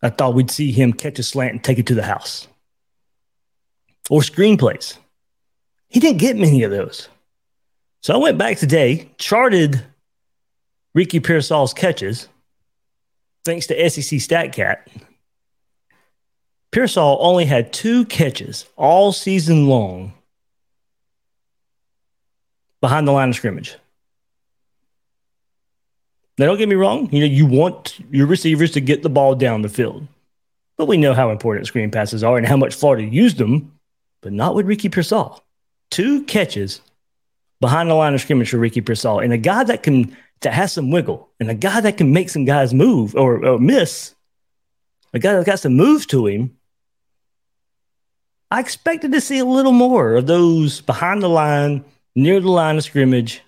I 0.03 0.11
thought 0.11 0.35
we'd 0.35 0.51
see 0.51 0.71
him 0.71 0.93
catch 0.93 1.17
a 1.17 1.23
slant 1.23 1.53
and 1.53 1.63
take 1.63 1.79
it 1.79 1.87
to 1.87 1.95
the 1.95 2.03
house. 2.03 2.47
Or 4.11 4.21
screenplays. 4.21 4.95
He 5.87 5.99
didn't 5.99 6.19
get 6.19 6.37
many 6.37 6.61
of 6.61 6.69
those. 6.69 7.09
So 8.01 8.13
I 8.13 8.17
went 8.17 8.37
back 8.37 8.57
today, 8.57 9.09
charted 9.17 9.83
Ricky 10.93 11.19
Pearsall's 11.19 11.73
catches, 11.73 12.27
thanks 13.45 13.67
to 13.67 13.89
SEC 13.89 14.19
StatCat. 14.19 14.77
Pearsall 16.71 17.17
only 17.19 17.45
had 17.45 17.73
two 17.73 18.05
catches 18.05 18.65
all 18.75 19.11
season 19.11 19.67
long 19.67 20.13
behind 22.81 23.07
the 23.07 23.11
line 23.11 23.29
of 23.29 23.35
scrimmage. 23.35 23.75
Now, 26.37 26.45
don't 26.45 26.57
get 26.57 26.69
me 26.69 26.75
wrong. 26.75 27.09
You 27.11 27.19
know, 27.19 27.25
you 27.25 27.45
want 27.45 27.99
your 28.11 28.27
receivers 28.27 28.71
to 28.71 28.81
get 28.81 29.03
the 29.03 29.09
ball 29.09 29.35
down 29.35 29.61
the 29.61 29.67
field, 29.67 30.07
but 30.77 30.87
we 30.87 30.95
know 30.95 31.13
how 31.13 31.31
important 31.31 31.67
screen 31.67 31.91
passes 31.91 32.23
are 32.23 32.37
and 32.37 32.47
how 32.47 32.55
much 32.55 32.75
Florida 32.75 33.03
used 33.03 33.37
them, 33.37 33.73
but 34.21 34.31
not 34.31 34.55
with 34.55 34.65
Ricky 34.65 34.87
Pearsall. 34.87 35.43
Two 35.89 36.23
catches 36.23 36.81
behind 37.61 37.89
the 37.89 37.93
line 37.93 38.13
of 38.13 38.21
scrimmage 38.21 38.49
for 38.49 38.57
Ricky 38.57 38.81
Pearsall, 38.81 39.19
and 39.19 39.33
a 39.33 39.37
guy 39.37 39.63
that 39.63 39.83
can 39.83 40.15
that 40.41 40.53
has 40.53 40.71
some 40.71 40.91
wiggle, 40.91 41.29
and 41.39 41.49
a 41.49 41.55
guy 41.55 41.81
that 41.81 41.97
can 41.97 42.13
make 42.13 42.29
some 42.29 42.45
guys 42.45 42.73
move 42.73 43.15
or, 43.15 43.45
or 43.45 43.59
miss, 43.59 44.15
a 45.13 45.19
guy 45.19 45.33
that 45.33 45.45
got 45.45 45.59
some 45.59 45.73
moves 45.73 46.05
to 46.07 46.27
him. 46.27 46.55
I 48.51 48.59
expected 48.59 49.11
to 49.11 49.21
see 49.21 49.39
a 49.39 49.45
little 49.45 49.73
more 49.73 50.15
of 50.15 50.27
those 50.27 50.81
behind 50.81 51.21
the 51.21 51.27
line, 51.27 51.83
near 52.15 52.39
the 52.39 52.49
line 52.49 52.77
of 52.77 52.83
scrimmage 52.83 53.41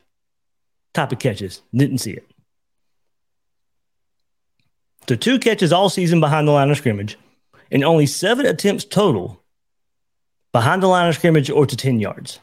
type 0.93 1.11
of 1.11 1.19
catches. 1.19 1.61
Didn't 1.73 1.99
see 1.99 2.11
it. 2.11 2.27
So 5.07 5.15
two 5.15 5.39
catches 5.39 5.73
all 5.73 5.89
season 5.89 6.19
behind 6.19 6.47
the 6.47 6.51
line 6.51 6.69
of 6.69 6.77
scrimmage, 6.77 7.17
and 7.71 7.83
only 7.83 8.05
seven 8.05 8.45
attempts 8.45 8.85
total 8.85 9.41
behind 10.51 10.83
the 10.83 10.87
line 10.87 11.07
of 11.07 11.15
scrimmage 11.15 11.49
or 11.49 11.65
to 11.65 11.75
10 11.75 11.99
yards. 11.99 12.39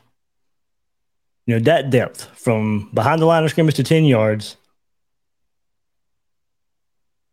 You 1.49 1.55
know, 1.55 1.61
that 1.61 1.89
depth 1.89 2.27
from 2.39 2.91
behind 2.93 3.23
the 3.23 3.25
line 3.25 3.43
of 3.43 3.49
scrimmage 3.49 3.77
to 3.77 3.83
10 3.83 4.05
yards, 4.05 4.59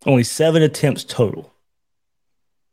only 0.06 0.24
seven 0.24 0.64
attempts 0.64 1.04
total. 1.04 1.52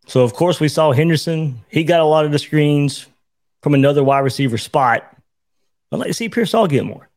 So, 0.07 0.23
of 0.23 0.35
course, 0.35 0.61
we 0.61 0.69
saw 0.69 0.93
Henderson. 0.93 1.59
He 1.69 1.83
got 1.83 1.99
a 1.99 2.05
lot 2.05 2.25
of 2.25 2.31
the 2.31 2.39
screens 2.39 3.07
from 3.61 3.75
another 3.75 4.05
wide 4.05 4.21
receiver 4.21 4.57
spot. 4.57 5.17
I'd 5.91 5.99
like 5.99 6.07
to 6.07 6.15
see 6.15 6.29
Pearsall 6.29 6.69
get 6.69 6.85
more. 6.85 7.09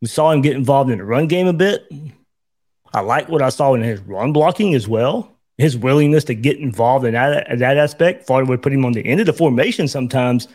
We 0.00 0.08
saw 0.08 0.32
him 0.32 0.42
get 0.42 0.56
involved 0.56 0.90
in 0.90 0.98
the 0.98 1.04
run 1.04 1.28
game 1.28 1.46
a 1.46 1.52
bit. 1.52 1.88
I 2.92 2.98
like 2.98 3.28
what 3.28 3.42
I 3.42 3.50
saw 3.50 3.74
in 3.74 3.82
his 3.82 4.00
run 4.00 4.32
blocking 4.32 4.74
as 4.74 4.88
well. 4.88 5.36
His 5.56 5.76
willingness 5.76 6.24
to 6.24 6.34
get 6.34 6.58
involved 6.58 7.06
in 7.06 7.14
that, 7.14 7.48
in 7.48 7.60
that 7.60 7.76
aspect. 7.76 8.26
Thought 8.26 8.42
it 8.42 8.48
would 8.48 8.62
put 8.62 8.72
him 8.72 8.84
on 8.84 8.92
the 8.92 9.06
end 9.06 9.20
of 9.20 9.26
the 9.26 9.32
formation 9.32 9.86
sometimes 9.86 10.48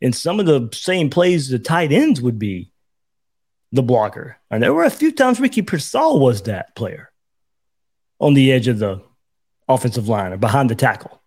in 0.00 0.12
some 0.12 0.40
of 0.40 0.46
the 0.46 0.68
same 0.72 1.10
plays 1.10 1.48
the 1.48 1.58
tight 1.58 1.92
ends 1.92 2.20
would 2.20 2.38
be 2.38 2.72
the 3.72 3.82
blocker. 3.82 4.38
And 4.50 4.62
there 4.62 4.74
were 4.74 4.84
a 4.84 4.90
few 4.90 5.12
times 5.12 5.40
Ricky 5.40 5.62
Pearsall 5.62 6.20
was 6.20 6.42
that 6.42 6.74
player 6.74 7.10
on 8.18 8.34
the 8.34 8.52
edge 8.52 8.68
of 8.68 8.78
the 8.78 9.02
offensive 9.68 10.08
line 10.08 10.32
or 10.32 10.36
behind 10.36 10.70
the 10.70 10.74
tackle. 10.74 11.22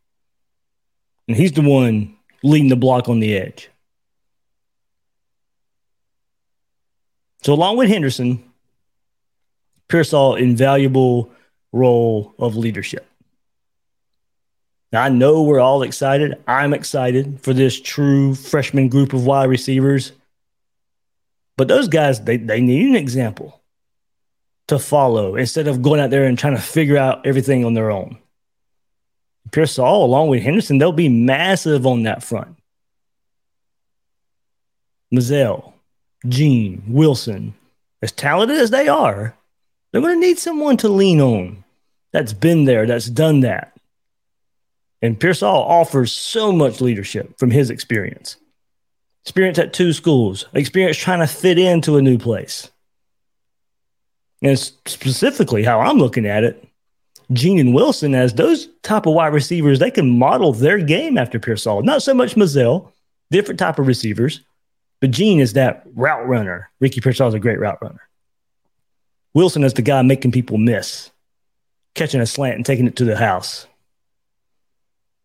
And 1.27 1.37
he's 1.37 1.53
the 1.53 1.61
one 1.61 2.17
leading 2.43 2.69
the 2.69 2.75
block 2.75 3.07
on 3.07 3.19
the 3.19 3.37
edge. 3.37 3.69
So, 7.43 7.53
along 7.53 7.77
with 7.77 7.89
Henderson, 7.89 8.43
Pearsall 9.87 10.35
invaluable 10.35 11.31
role 11.71 12.33
of 12.39 12.55
leadership. 12.55 13.05
Now, 14.93 15.01
I 15.01 15.09
know 15.09 15.41
we're 15.41 15.59
all 15.59 15.81
excited. 15.81 16.41
I'm 16.47 16.71
excited 16.71 17.39
for 17.41 17.51
this 17.51 17.81
true 17.81 18.35
freshman 18.35 18.89
group 18.89 19.11
of 19.13 19.25
wide 19.25 19.49
receivers. 19.49 20.11
But 21.57 21.67
those 21.67 21.87
guys, 21.87 22.21
they, 22.21 22.37
they 22.37 22.61
need 22.61 22.89
an 22.89 22.95
example 22.95 23.59
to 24.67 24.77
follow 24.77 25.35
instead 25.35 25.67
of 25.67 25.81
going 25.81 25.99
out 25.99 26.11
there 26.11 26.25
and 26.25 26.37
trying 26.37 26.55
to 26.55 26.61
figure 26.61 26.97
out 26.97 27.25
everything 27.25 27.65
on 27.65 27.73
their 27.73 27.89
own. 27.89 28.19
Pearsall, 29.51 30.05
along 30.05 30.29
with 30.29 30.43
Henderson, 30.43 30.77
they'll 30.77 30.91
be 30.91 31.09
massive 31.09 31.87
on 31.87 32.03
that 32.03 32.21
front. 32.21 32.55
Mizell, 35.11 35.73
Jean, 36.27 36.83
Wilson, 36.87 37.55
as 38.03 38.11
talented 38.11 38.57
as 38.57 38.69
they 38.69 38.87
are, 38.87 39.35
they're 39.91 40.01
going 40.01 40.19
to 40.19 40.27
need 40.27 40.37
someone 40.37 40.77
to 40.77 40.89
lean 40.89 41.19
on 41.19 41.63
that's 42.11 42.33
been 42.33 42.65
there, 42.65 42.85
that's 42.85 43.09
done 43.09 43.39
that. 43.41 43.72
And 45.03 45.19
Pearsall 45.19 45.63
offers 45.63 46.13
so 46.13 46.53
much 46.53 46.79
leadership 46.79 47.37
from 47.37 47.51
his 47.51 47.69
experience 47.69 48.37
experience 49.23 49.57
at 49.59 49.73
two 49.73 49.93
schools, 49.93 50.47
experience 50.53 50.97
trying 50.97 51.19
to 51.19 51.27
fit 51.27 51.57
into 51.57 51.97
a 51.97 52.01
new 52.01 52.17
place. 52.17 52.69
And 54.41 54.59
specifically, 54.59 55.63
how 55.63 55.79
I'm 55.79 55.97
looking 55.97 56.25
at 56.25 56.43
it, 56.43 56.67
Jean 57.31 57.59
and 57.59 57.73
Wilson 57.73 58.15
as 58.15 58.33
those 58.33 58.67
type 58.81 59.05
of 59.05 59.13
wide 59.13 59.33
receivers, 59.33 59.79
they 59.79 59.91
can 59.91 60.17
model 60.19 60.51
their 60.51 60.79
game 60.79 61.17
after 61.17 61.39
Pearsall. 61.39 61.83
Not 61.83 62.03
so 62.03 62.13
much 62.13 62.35
Mizell, 62.35 62.91
different 63.31 63.59
type 63.59 63.79
of 63.79 63.87
receivers, 63.87 64.41
but 64.99 65.11
Jean 65.11 65.39
is 65.39 65.53
that 65.53 65.83
route 65.95 66.27
runner. 66.27 66.69
Ricky 66.81 66.99
Pearsall 66.99 67.29
is 67.29 67.33
a 67.33 67.39
great 67.39 67.59
route 67.59 67.81
runner. 67.81 68.01
Wilson 69.33 69.63
is 69.63 69.73
the 69.73 69.81
guy 69.81 70.01
making 70.01 70.31
people 70.31 70.57
miss, 70.57 71.11
catching 71.93 72.21
a 72.21 72.25
slant 72.25 72.55
and 72.55 72.65
taking 72.65 72.87
it 72.87 72.97
to 72.97 73.05
the 73.05 73.17
house. 73.17 73.67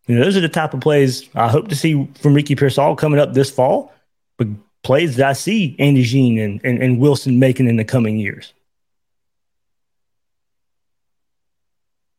You 0.08 0.16
know, 0.16 0.24
those 0.24 0.36
are 0.36 0.40
the 0.40 0.48
type 0.48 0.74
of 0.74 0.80
plays 0.80 1.28
I 1.34 1.48
hope 1.48 1.68
to 1.68 1.76
see 1.76 2.08
from 2.20 2.34
Ricky 2.34 2.56
Pearsall 2.56 2.96
coming 2.96 3.20
up 3.20 3.34
this 3.34 3.50
fall, 3.50 3.92
but 4.36 4.48
plays 4.82 5.16
that 5.16 5.28
I 5.28 5.32
see 5.34 5.76
Andy 5.78 6.02
Jean 6.02 6.38
and, 6.38 6.60
and, 6.64 6.82
and 6.82 6.98
Wilson 6.98 7.38
making 7.38 7.68
in 7.68 7.76
the 7.76 7.84
coming 7.84 8.18
years. 8.18 8.52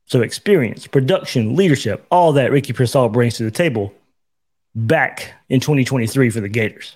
So 0.05 0.21
experience, 0.21 0.87
production, 0.87 1.55
leadership, 1.55 2.05
all 2.09 2.33
that 2.33 2.51
Ricky 2.51 2.73
Pearsall 2.73 3.09
brings 3.09 3.35
to 3.37 3.43
the 3.43 3.51
table 3.51 3.93
back 4.73 5.33
in 5.49 5.59
2023 5.59 6.29
for 6.29 6.39
the 6.39 6.49
Gators. 6.49 6.95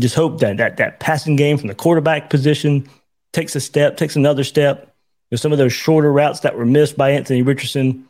just 0.00 0.14
hope 0.14 0.40
that 0.40 0.56
that 0.56 0.76
that 0.78 1.00
passing 1.00 1.36
game 1.36 1.58
from 1.58 1.68
the 1.68 1.74
quarterback 1.74 2.30
position 2.30 2.88
takes 3.32 3.54
a 3.56 3.60
step, 3.60 3.96
takes 3.96 4.16
another 4.16 4.44
step. 4.44 4.91
Know, 5.32 5.36
some 5.36 5.50
of 5.52 5.58
those 5.58 5.72
shorter 5.72 6.12
routes 6.12 6.40
that 6.40 6.58
were 6.58 6.66
missed 6.66 6.96
by 6.96 7.12
Anthony 7.12 7.40
Richardson. 7.40 8.06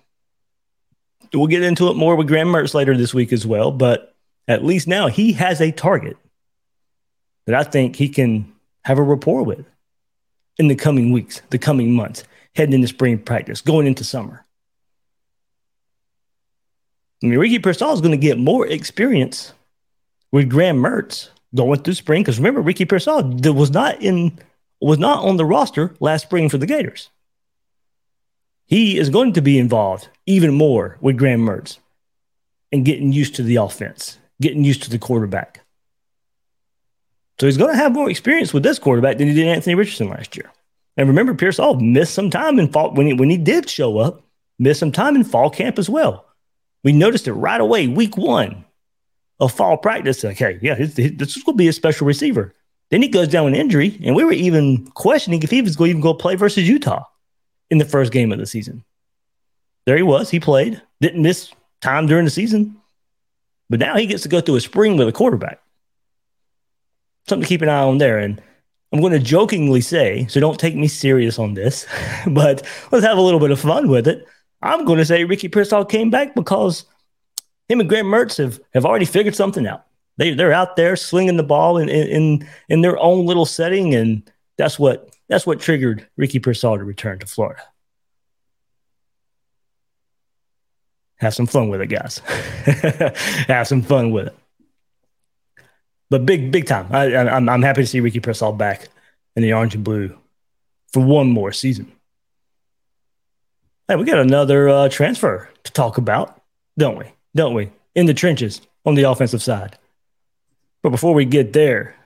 We'll 1.33 1.47
get 1.47 1.63
into 1.63 1.89
it 1.89 1.95
more 1.95 2.17
with 2.17 2.27
Graham 2.27 2.49
Mertz 2.49 2.75
later 2.75 2.97
this 2.97 3.15
week 3.15 3.33
as 3.33 3.47
well, 3.47 3.71
but 3.71 4.13
at 4.49 4.65
least 4.65 4.89
now 4.89 5.07
he 5.07 5.33
has 5.35 5.61
a 5.61 5.71
target 5.71 6.17
that 7.47 7.55
I 7.55 7.63
think 7.63 7.95
he 7.95 8.09
can 8.09 8.53
have 8.85 8.99
a 8.99 9.03
rapport 9.03 9.45
with 9.45 9.65
in 10.59 10.67
the 10.67 10.75
coming 10.75 11.13
weeks, 11.13 11.41
the 11.51 11.59
coming 11.59 11.93
months, 11.93 12.25
heading 12.57 12.75
into 12.75 12.89
spring 12.89 13.19
practice, 13.19 13.61
going 13.61 13.87
into 13.87 14.03
summer. 14.03 14.45
I 17.23 17.29
mean, 17.29 17.39
Ricky 17.39 17.61
Pearsall 17.61 17.95
is 17.95 18.01
going 18.01 18.11
to 18.11 18.17
get 18.17 18.37
more 18.37 18.67
experience 18.67 19.53
with 20.33 20.51
Graham 20.51 20.79
Mertz 20.79 21.29
going 21.55 21.83
through 21.83 21.95
spring. 21.95 22.23
Because 22.23 22.39
remember, 22.39 22.61
Ricky 22.61 22.85
Pearsall 22.85 23.23
was 23.55 23.71
not 23.71 24.03
in 24.03 24.37
was 24.87 24.99
not 24.99 25.25
on 25.25 25.37
the 25.37 25.45
roster 25.45 25.95
last 26.01 26.23
spring 26.23 26.49
for 26.49 26.59
the 26.59 26.67
Gators. 26.67 27.11
He 28.67 28.99
is 28.99 29.11
going 29.11 29.35
to 29.35 29.43
be 29.43 29.59
involved 29.59 30.09
even 30.27 30.55
more 30.55 30.97
with 31.01 31.19
Graham 31.19 31.41
Mertz 31.41 31.79
and 32.71 32.85
getting 32.85 33.13
used 33.13 33.35
to 33.37 33.43
the 33.43 33.57
offense, 33.57 34.19
getting 34.41 34.65
used 34.65 34.83
to 34.85 34.91
the 34.91 34.99
quarterback. 34.99 35.61
So 37.39 37.47
he's 37.47 37.59
going 37.59 37.73
to 37.73 37.77
have 37.77 37.93
more 37.93 38.09
experience 38.09 38.55
with 38.55 38.63
this 38.63 38.79
quarterback 38.79 39.19
than 39.19 39.29
he 39.29 39.35
did 39.35 39.47
Anthony 39.47 39.75
Richardson 39.75 40.09
last 40.09 40.37
year. 40.37 40.51
And 40.97 41.09
remember, 41.09 41.35
Pearsall 41.35 41.75
missed 41.81 42.15
some 42.15 42.31
time 42.31 42.59
in 42.59 42.71
fall 42.71 42.93
when 42.93 43.07
he, 43.07 43.13
when 43.15 43.31
he 43.31 43.37
did 43.37 43.69
show 43.69 43.99
up, 43.99 44.23
missed 44.59 44.81
some 44.81 44.93
time 44.93 45.17
in 45.17 45.25
fall 45.25 45.51
camp 45.51 45.79
as 45.79 45.89
well. 45.89 46.27
We 46.85 46.93
noticed 46.93 47.29
it 47.29 47.33
right 47.33 47.61
away, 47.61 47.89
week 47.89 48.17
one 48.17 48.65
of 49.41 49.53
fall 49.53 49.77
practice. 49.77 50.23
Like, 50.25 50.39
hey, 50.39 50.59
yeah, 50.63 50.75
this 50.75 50.99
is 50.99 51.43
going 51.43 51.57
to 51.57 51.63
be 51.63 51.69
a 51.69 51.73
special 51.73 52.07
receiver. 52.07 52.55
Then 52.93 53.01
he 53.01 53.09
goes 53.09 53.29
down 53.29 53.47
with 53.47 53.55
injury, 53.55 53.99
and 54.05 54.15
we 54.15 54.23
were 54.23 54.33
even 54.33 54.87
questioning 54.89 55.43
if 55.43 55.51
he 55.51 55.63
was 55.63 55.77
going 55.77 55.89
to 55.89 55.91
even 55.93 56.03
go 56.03 56.13
play 56.13 56.35
versus 56.35 56.69
Utah 56.69 57.05
in 57.71 57.79
the 57.79 57.87
first 57.87 58.13
game 58.13 58.31
of 58.31 58.39
the 58.39 58.45
season. 58.45 58.85
There 59.87 59.97
he 59.97 60.03
was. 60.03 60.29
He 60.29 60.39
played, 60.39 60.81
didn't 61.01 61.23
miss 61.23 61.51
time 61.81 62.07
during 62.07 62.27
the 62.27 62.31
season, 62.31 62.77
but 63.71 63.81
now 63.81 63.97
he 63.97 64.05
gets 64.05 64.25
to 64.25 64.29
go 64.29 64.43
through 64.43 64.57
a 64.57 64.61
spring 64.61 64.99
with 64.99 65.09
a 65.09 65.13
quarterback. 65.13 65.63
Something 67.27 67.45
to 67.45 67.49
keep 67.49 67.63
an 67.63 67.71
eye 67.71 67.81
on 67.81 67.97
there. 67.97 68.19
And 68.19 68.43
I'm 68.93 69.01
going 69.01 69.15
to 69.15 69.19
jokingly 69.19 69.81
say, 69.81 70.27
so 70.27 70.39
don't 70.39 70.61
take 70.61 70.77
me 70.77 70.87
serious 70.87 71.39
on 71.39 71.55
this, 71.55 71.87
but 72.27 72.63
let's 72.93 73.07
have 73.07 73.17
a 73.17 73.23
little 73.23 73.41
bit 73.41 73.51
of 73.51 73.59
fun 73.59 73.89
with 73.89 74.07
it. 74.07 74.27
I'm 74.61 74.85
going 74.85 74.99
to 74.99 75.07
say 75.07 75.25
Ricky 75.25 75.49
Pearsall 75.49 75.87
came 75.87 76.11
back 76.11 76.35
because 76.35 76.85
him 77.71 77.81
and 77.81 77.89
Graham 77.89 78.05
Mertz 78.05 78.37
have, 78.37 78.61
have 78.75 78.85
already 78.85 79.07
figured 79.07 79.35
something 79.35 79.67
out. 79.67 79.87
They, 80.23 80.35
they're 80.35 80.53
out 80.53 80.77
there 80.77 80.95
slinging 80.95 81.37
the 81.37 81.43
ball 81.43 81.79
in, 81.79 81.89
in, 81.89 82.49
in 82.69 82.81
their 82.81 82.97
own 82.97 83.27
little 83.27 83.45
setting. 83.45 83.93
And 83.93 84.31
that's 84.57 84.79
what 84.79 85.13
That's 85.27 85.45
what 85.45 85.59
triggered 85.59 86.07
Ricky 86.17 86.39
Pearsall 86.39 86.79
to 86.79 86.85
return 86.85 87.19
to 87.19 87.27
Florida. 87.27 87.63
Have 91.17 91.35
some 91.35 91.49
fun 91.49 91.71
with 91.71 91.81
it, 91.81 91.89
guys. 91.89 92.19
Have 93.49 93.67
some 93.67 93.83
fun 93.83 94.13
with 94.13 94.29
it. 94.29 94.37
But 96.09 96.25
big, 96.25 96.53
big 96.53 96.67
time. 96.67 96.87
I, 96.93 97.17
I'm, 97.17 97.49
I'm 97.49 97.63
happy 97.63 97.83
to 97.83 97.87
see 97.89 97.99
Ricky 97.99 98.21
Pearsall 98.21 98.53
back 98.53 98.91
in 99.35 99.43
the 99.43 99.55
orange 99.55 99.75
and 99.75 99.83
blue 99.83 100.17
for 100.93 101.01
one 101.01 101.31
more 101.31 101.51
season. 101.51 101.91
Hey, 103.89 103.97
we 103.97 104.05
got 104.05 104.21
another 104.21 104.69
uh, 104.69 104.89
transfer 104.89 105.49
to 105.65 105.73
talk 105.73 105.99
about, 105.99 106.41
don't 106.79 106.97
we? 106.97 107.07
Don't 107.35 107.55
we? 107.55 107.73
In 107.97 108.07
the 108.07 108.15
trenches 108.15 108.61
on 108.87 108.95
the 108.95 109.03
offensive 109.03 109.43
side. 109.43 109.79
But 110.83 110.91
before 110.91 111.15
we 111.15 111.25
get 111.25 111.53
there, 111.53 111.97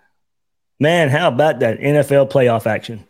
man, 0.78 1.09
how 1.09 1.28
about 1.28 1.61
that 1.61 1.80
NFL 1.80 2.30
playoff 2.30 2.66
action? 2.66 3.04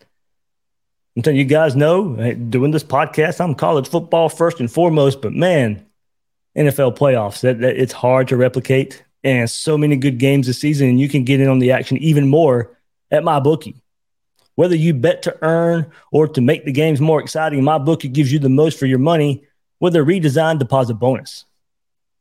I'm 1.16 1.22
telling 1.22 1.38
you 1.38 1.44
guys 1.44 1.74
know, 1.74 2.34
doing 2.34 2.70
this 2.70 2.84
podcast, 2.84 3.40
I'm 3.40 3.54
college 3.54 3.88
football 3.88 4.28
first 4.28 4.60
and 4.60 4.70
foremost, 4.70 5.22
but 5.22 5.32
man, 5.32 5.86
NFL 6.56 6.96
playoffs, 6.96 7.40
that, 7.40 7.60
that 7.60 7.76
it's 7.76 7.92
hard 7.92 8.28
to 8.28 8.36
replicate. 8.36 9.02
And 9.24 9.50
so 9.50 9.76
many 9.76 9.96
good 9.96 10.18
games 10.18 10.46
this 10.46 10.60
season, 10.60 10.88
and 10.88 11.00
you 11.00 11.08
can 11.08 11.24
get 11.24 11.40
in 11.40 11.48
on 11.48 11.58
the 11.58 11.72
action 11.72 11.96
even 11.96 12.28
more 12.28 12.78
at 13.10 13.24
MyBookie. 13.24 13.80
Whether 14.54 14.76
you 14.76 14.94
bet 14.94 15.22
to 15.22 15.36
earn 15.42 15.90
or 16.12 16.28
to 16.28 16.40
make 16.40 16.64
the 16.64 16.72
games 16.72 17.00
more 17.00 17.20
exciting, 17.20 17.62
MyBookie 17.62 18.12
gives 18.12 18.30
you 18.30 18.38
the 18.38 18.48
most 18.48 18.78
for 18.78 18.86
your 18.86 18.98
money 18.98 19.44
with 19.80 19.96
a 19.96 20.00
redesigned 20.00 20.58
deposit 20.58 20.94
bonus. 20.94 21.44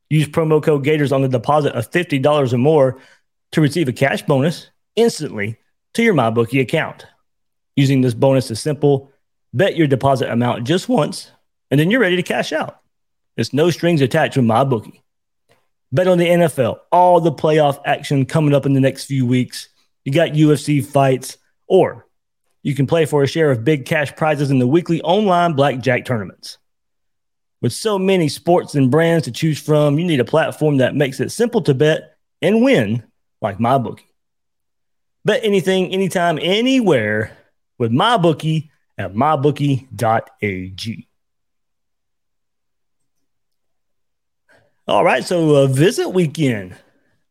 Use 0.09 0.27
promo 0.27 0.61
code 0.61 0.83
Gators 0.83 1.11
on 1.11 1.21
the 1.21 1.27
deposit 1.27 1.73
of 1.73 1.89
$50 1.89 2.53
or 2.53 2.57
more 2.57 2.97
to 3.55 3.62
receive 3.62 3.88
a 3.88 3.93
cash 3.93 4.21
bonus 4.21 4.69
instantly 4.97 5.57
to 5.93 6.03
your 6.03 6.13
MyBookie 6.13 6.59
account. 6.59 7.05
Using 7.77 8.01
this 8.01 8.13
bonus 8.13 8.51
is 8.51 8.59
simple. 8.59 9.13
Bet 9.53 9.77
your 9.77 9.88
deposit 9.88 10.29
amount 10.29 10.67
just 10.67 10.89
once, 10.89 11.31
and 11.71 11.79
then 11.79 11.89
you're 11.89 12.01
ready 12.01 12.17
to 12.17 12.21
cash 12.21 12.51
out. 12.51 12.81
There's 13.35 13.53
no 13.53 13.69
strings 13.69 14.01
attached 14.01 14.35
with 14.35 14.45
MyBookie. 14.45 15.00
Bet 15.93 16.09
on 16.09 16.17
the 16.17 16.27
NFL, 16.27 16.79
all 16.91 17.21
the 17.21 17.31
playoff 17.31 17.79
action 17.85 18.25
coming 18.25 18.53
up 18.53 18.65
in 18.65 18.74
the 18.74 18.81
next 18.81 19.05
few 19.05 19.25
weeks. 19.25 19.69
You 20.03 20.12
got 20.12 20.31
UFC 20.31 20.85
fights, 20.85 21.38
or 21.65 22.07
you 22.62 22.75
can 22.75 22.88
play 22.88 23.05
for 23.05 23.24
a 23.24 23.27
share 23.27 23.51
of 23.51 23.63
big 23.63 23.85
cash 23.85 24.13
prizes 24.17 24.51
in 24.51 24.59
the 24.59 24.67
weekly 24.67 25.01
online 25.01 25.53
blackjack 25.53 26.03
tournaments. 26.03 26.57
With 27.62 27.71
so 27.71 27.97
many 27.97 28.27
sports 28.27 28.75
and 28.75 28.91
brands 28.91 29.24
to 29.24 29.31
choose 29.31 29.62
from, 29.62 29.97
you 29.97 30.03
need 30.03 30.19
a 30.19 30.25
platform 30.25 30.77
that 30.77 30.93
makes 30.93 31.21
it 31.21 31.31
simple 31.31 31.62
to 31.62 31.74
bet 31.74 32.17
and 32.41 32.62
win 32.62 33.01
like 33.42 33.58
MyBookie. 33.58 34.06
Bet 35.24 35.44
anything, 35.44 35.92
anytime, 35.92 36.38
anywhere 36.42 37.38
with 37.77 37.92
MyBookie 37.92 38.70
at 38.98 39.13
mybookie.ag. 39.13 41.08
All 44.88 45.04
right, 45.04 45.24
so 45.24 45.56
a 45.56 45.68
visit 45.68 46.10
weekend 46.10 46.75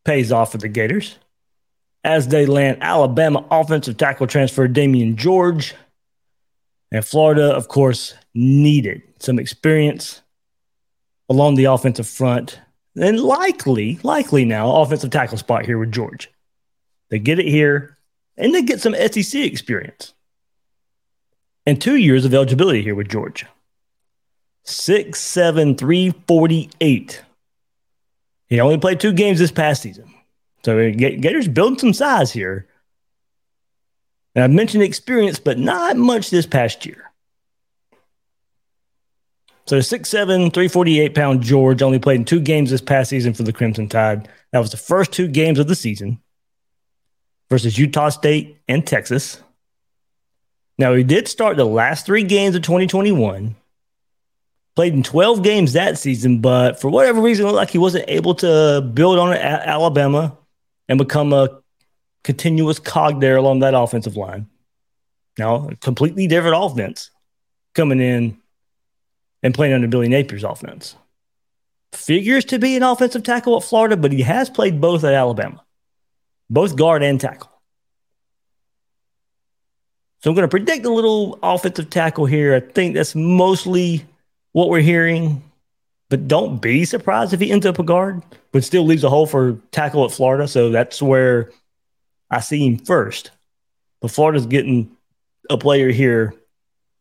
pays 0.05 0.33
off 0.33 0.53
for 0.53 0.59
the 0.59 0.69
Gators 0.69 1.17
as 2.03 2.29
they 2.29 2.47
land 2.47 2.79
Alabama 2.83 3.47
offensive 3.51 3.97
tackle 3.97 4.27
transfer 4.27 4.69
Damieon 4.69 5.15
George. 5.15 5.75
And 6.91 7.05
Florida, 7.05 7.55
of 7.55 7.69
course, 7.69 8.15
needed 8.35 9.03
some 9.21 9.39
experience 9.39 10.21
along 11.29 11.55
the 11.55 11.65
offensive 11.65 12.09
front 12.09 12.61
and 12.97 13.21
likely, 13.21 13.99
likely 14.03 14.45
now, 14.45 14.77
offensive 14.77 15.11
tackle 15.11 15.39
spot 15.39 15.67
here 15.67 15.79
with 15.79 15.93
George. 15.93 16.31
They 17.11 17.19
get 17.19 17.39
it 17.39 17.47
here 17.47 17.97
and 18.37 18.55
they 18.55 18.63
get 18.63 18.81
some 18.81 18.95
SEC 18.95 19.41
experience. 19.43 20.13
And 21.67 21.81
two 21.81 21.97
years 21.97 22.25
of 22.25 22.35
eligibility 22.35 22.83
here 22.83 22.95
with 22.95 23.09
George. 23.09 23.47
Six, 24.65 25.21
seven, 25.21 25.77
three, 25.77 26.15
forty-eight. 26.27 27.23
He 28.49 28.61
only 28.61 28.79
played 28.79 29.01
two 29.01 29.13
games 29.13 29.39
this 29.39 29.51
past 29.51 29.83
season. 29.83 30.13
So 30.65 30.91
Gators 30.93 31.49
building 31.49 31.79
some 31.79 31.93
size 31.93 32.33
here. 32.33 32.69
And 34.35 34.45
I've 34.45 34.51
mentioned 34.51 34.83
experience, 34.83 35.39
but 35.39 35.59
not 35.59 35.97
much 35.97 36.31
this 36.31 36.47
past 36.47 36.85
year. 36.87 37.11
So 39.67 39.79
6'7, 39.79 40.53
348 40.53 41.15
pound 41.15 41.43
George 41.43 41.81
only 41.81 41.99
played 41.99 42.21
in 42.21 42.25
two 42.25 42.41
games 42.41 42.71
this 42.71 42.83
past 42.83 43.11
season 43.11 43.33
for 43.33 43.45
the 43.45 43.53
Crimson 43.53 43.89
Tide. 43.89 44.29
That 44.53 44.59
was 44.59 44.71
the 44.71 44.77
first 44.77 45.13
two 45.13 45.27
games 45.27 45.59
of 45.59 45.69
the 45.69 45.75
season 45.75 46.21
versus 47.49 47.79
Utah 47.79 48.11
State 48.11 48.59
and 48.69 48.87
Texas. 48.87 49.43
Now, 50.77 50.93
he 50.95 51.03
did 51.03 51.29
start 51.29 51.57
the 51.57 51.65
last 51.65 52.05
three 52.05 52.25
games 52.25 52.57
of 52.57 52.63
2021, 52.63 53.55
played 54.75 54.93
in 54.93 55.03
12 55.03 55.43
games 55.43 55.73
that 55.73 55.99
season, 55.99 56.41
but 56.41 56.81
for 56.81 56.91
whatever 56.91 57.23
reason, 57.23 57.47
looked 57.47 57.57
like 57.57 57.71
he 57.71 57.79
wasn't 57.79 58.05
able 58.09 58.35
to 58.37 58.81
build 58.93 59.19
on 59.19 59.33
it 59.33 59.41
at 59.41 59.67
Alabama 59.67 60.37
and 60.89 60.99
become 60.99 61.33
a 61.33 61.61
continuous 62.23 62.79
cog 62.79 63.21
there 63.21 63.37
along 63.37 63.61
that 63.61 63.75
offensive 63.75 64.17
line. 64.17 64.49
Now, 65.39 65.69
a 65.69 65.77
completely 65.77 66.27
different 66.27 66.57
offense 66.59 67.11
coming 67.75 68.01
in 68.01 68.39
and 69.45 69.55
playing 69.55 69.75
under 69.75 69.87
Billy 69.87 70.09
Napier's 70.09 70.43
offense. 70.43 70.97
Figures 71.93 72.47
to 72.47 72.59
be 72.59 72.77
an 72.77 72.83
offensive 72.83 73.23
tackle 73.23 73.57
at 73.57 73.63
Florida, 73.63 73.97
but 73.97 74.11
he 74.11 74.23
has 74.23 74.51
played 74.51 74.81
both 74.81 75.05
at 75.05 75.15
Alabama, 75.15 75.63
both 76.51 76.75
guard 76.75 77.05
and 77.05 77.21
tackle. 77.21 77.51
So 80.21 80.31
I'm 80.31 80.35
going 80.35 80.49
to 80.49 80.51
predict 80.51 80.87
a 80.87 80.91
little 80.91 81.39
offensive 81.43 81.91
tackle 81.91 82.25
here. 82.25 82.55
I 82.55 82.61
think 82.61 82.95
that's 82.95 83.15
mostly 83.15 84.07
what 84.53 84.71
we're 84.71 84.81
hearing, 84.81 85.43
but 86.09 86.27
don't 86.27 86.63
be 86.63 86.87
surprised 86.87 87.35
if 87.35 87.41
he 87.41 87.51
ends 87.53 87.67
up 87.67 87.79
a 87.79 87.85
guard, 87.85 88.23
but 88.51 88.65
still 88.65 88.85
leaves 88.85 89.05
a 89.05 89.11
hole 89.11 89.27
for 89.27 89.59
tackle 89.71 90.07
at 90.07 90.11
Florida. 90.11 90.49
So 90.49 90.71
that's 90.71 91.03
where 91.03 91.51
I 92.31 92.41
see 92.41 92.67
him 92.67 92.79
first. 92.79 93.31
But 94.01 94.11
Florida's 94.11 94.47
getting 94.47 94.97
a 95.51 95.59
player 95.59 95.91
here 95.91 96.35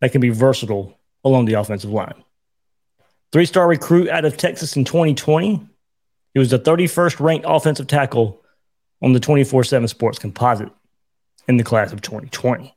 that 0.01 0.11
can 0.11 0.19
be 0.19 0.29
versatile 0.29 0.99
along 1.23 1.45
the 1.45 1.53
offensive 1.53 1.89
line. 1.89 2.21
Three 3.33 3.47
star 3.47 3.67
recruit 3.67 4.09
out 4.09 4.25
of 4.25 4.37
Texas 4.37 4.77
in 4.77 4.85
2020. 4.85 5.67
He 6.35 6.39
was 6.39 6.51
the 6.51 6.59
31st 6.59 7.19
ranked 7.19 7.45
offensive 7.49 7.87
tackle 7.87 8.39
on 9.01 9.13
the 9.13 9.19
24 9.19 9.63
7 9.63 9.87
sports 9.87 10.19
composite 10.19 10.69
in 11.47 11.57
the 11.57 11.63
class 11.63 11.91
of 11.91 12.01
2020. 12.03 12.75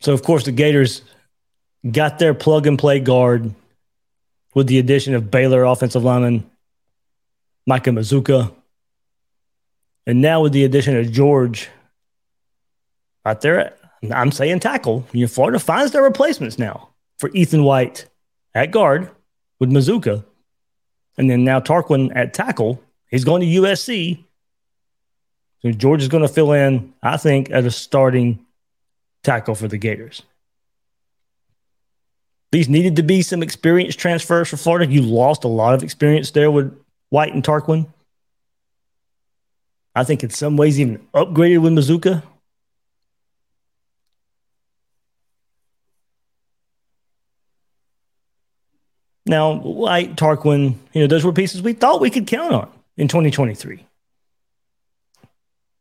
So, 0.00 0.12
of 0.12 0.22
course, 0.22 0.44
the 0.44 0.52
Gators 0.52 1.00
got 1.90 2.18
their 2.18 2.34
plug 2.34 2.66
and 2.66 2.78
play 2.78 3.00
guard 3.00 3.54
with 4.52 4.66
the 4.66 4.78
addition 4.78 5.14
of 5.14 5.30
Baylor 5.30 5.64
offensive 5.64 6.04
lineman 6.04 6.48
Micah 7.66 7.90
Mazzccua. 7.90 8.52
And 10.06 10.20
now 10.20 10.42
with 10.42 10.52
the 10.52 10.64
addition 10.64 10.96
of 10.98 11.10
George 11.10 11.70
out 13.24 13.40
there, 13.40 13.72
I'm 14.12 14.30
saying 14.30 14.60
tackle. 14.60 15.06
Florida 15.28 15.58
finds 15.58 15.92
their 15.92 16.02
replacements 16.02 16.58
now 16.58 16.91
for 17.22 17.30
Ethan 17.34 17.62
White 17.62 18.06
at 18.52 18.72
guard 18.72 19.08
with 19.60 19.70
Mazzccua. 19.70 20.24
And 21.16 21.30
then 21.30 21.44
now 21.44 21.60
Tarquin 21.60 22.10
at 22.16 22.34
tackle. 22.34 22.82
He's 23.08 23.22
going 23.22 23.42
to 23.42 23.46
USC. 23.62 24.24
So 25.60 25.70
George 25.70 26.02
is 26.02 26.08
going 26.08 26.24
to 26.24 26.28
fill 26.28 26.50
in, 26.50 26.92
I 27.00 27.16
think, 27.18 27.48
as 27.50 27.64
a 27.64 27.70
starting 27.70 28.44
tackle 29.22 29.54
for 29.54 29.68
the 29.68 29.78
Gators. 29.78 30.22
These 32.50 32.68
needed 32.68 32.96
to 32.96 33.04
be 33.04 33.22
some 33.22 33.40
experience 33.40 33.94
transfers 33.94 34.48
for 34.48 34.56
Florida. 34.56 34.92
You 34.92 35.02
lost 35.02 35.44
a 35.44 35.48
lot 35.48 35.74
of 35.74 35.84
experience 35.84 36.32
there 36.32 36.50
with 36.50 36.76
White 37.10 37.32
and 37.32 37.44
Tarquin. 37.44 37.86
I 39.94 40.02
think 40.02 40.24
in 40.24 40.30
some 40.30 40.56
ways 40.56 40.80
even 40.80 41.06
upgraded 41.14 41.62
with 41.62 41.72
Mazzccua. 41.72 42.24
Now, 49.32 49.62
like 49.62 50.14
Tarquin, 50.14 50.76
you 50.92 51.00
know, 51.00 51.06
those 51.06 51.24
were 51.24 51.32
pieces 51.32 51.62
we 51.62 51.72
thought 51.72 52.02
we 52.02 52.10
could 52.10 52.26
count 52.26 52.52
on 52.52 52.70
in 52.98 53.08
2023. 53.08 53.82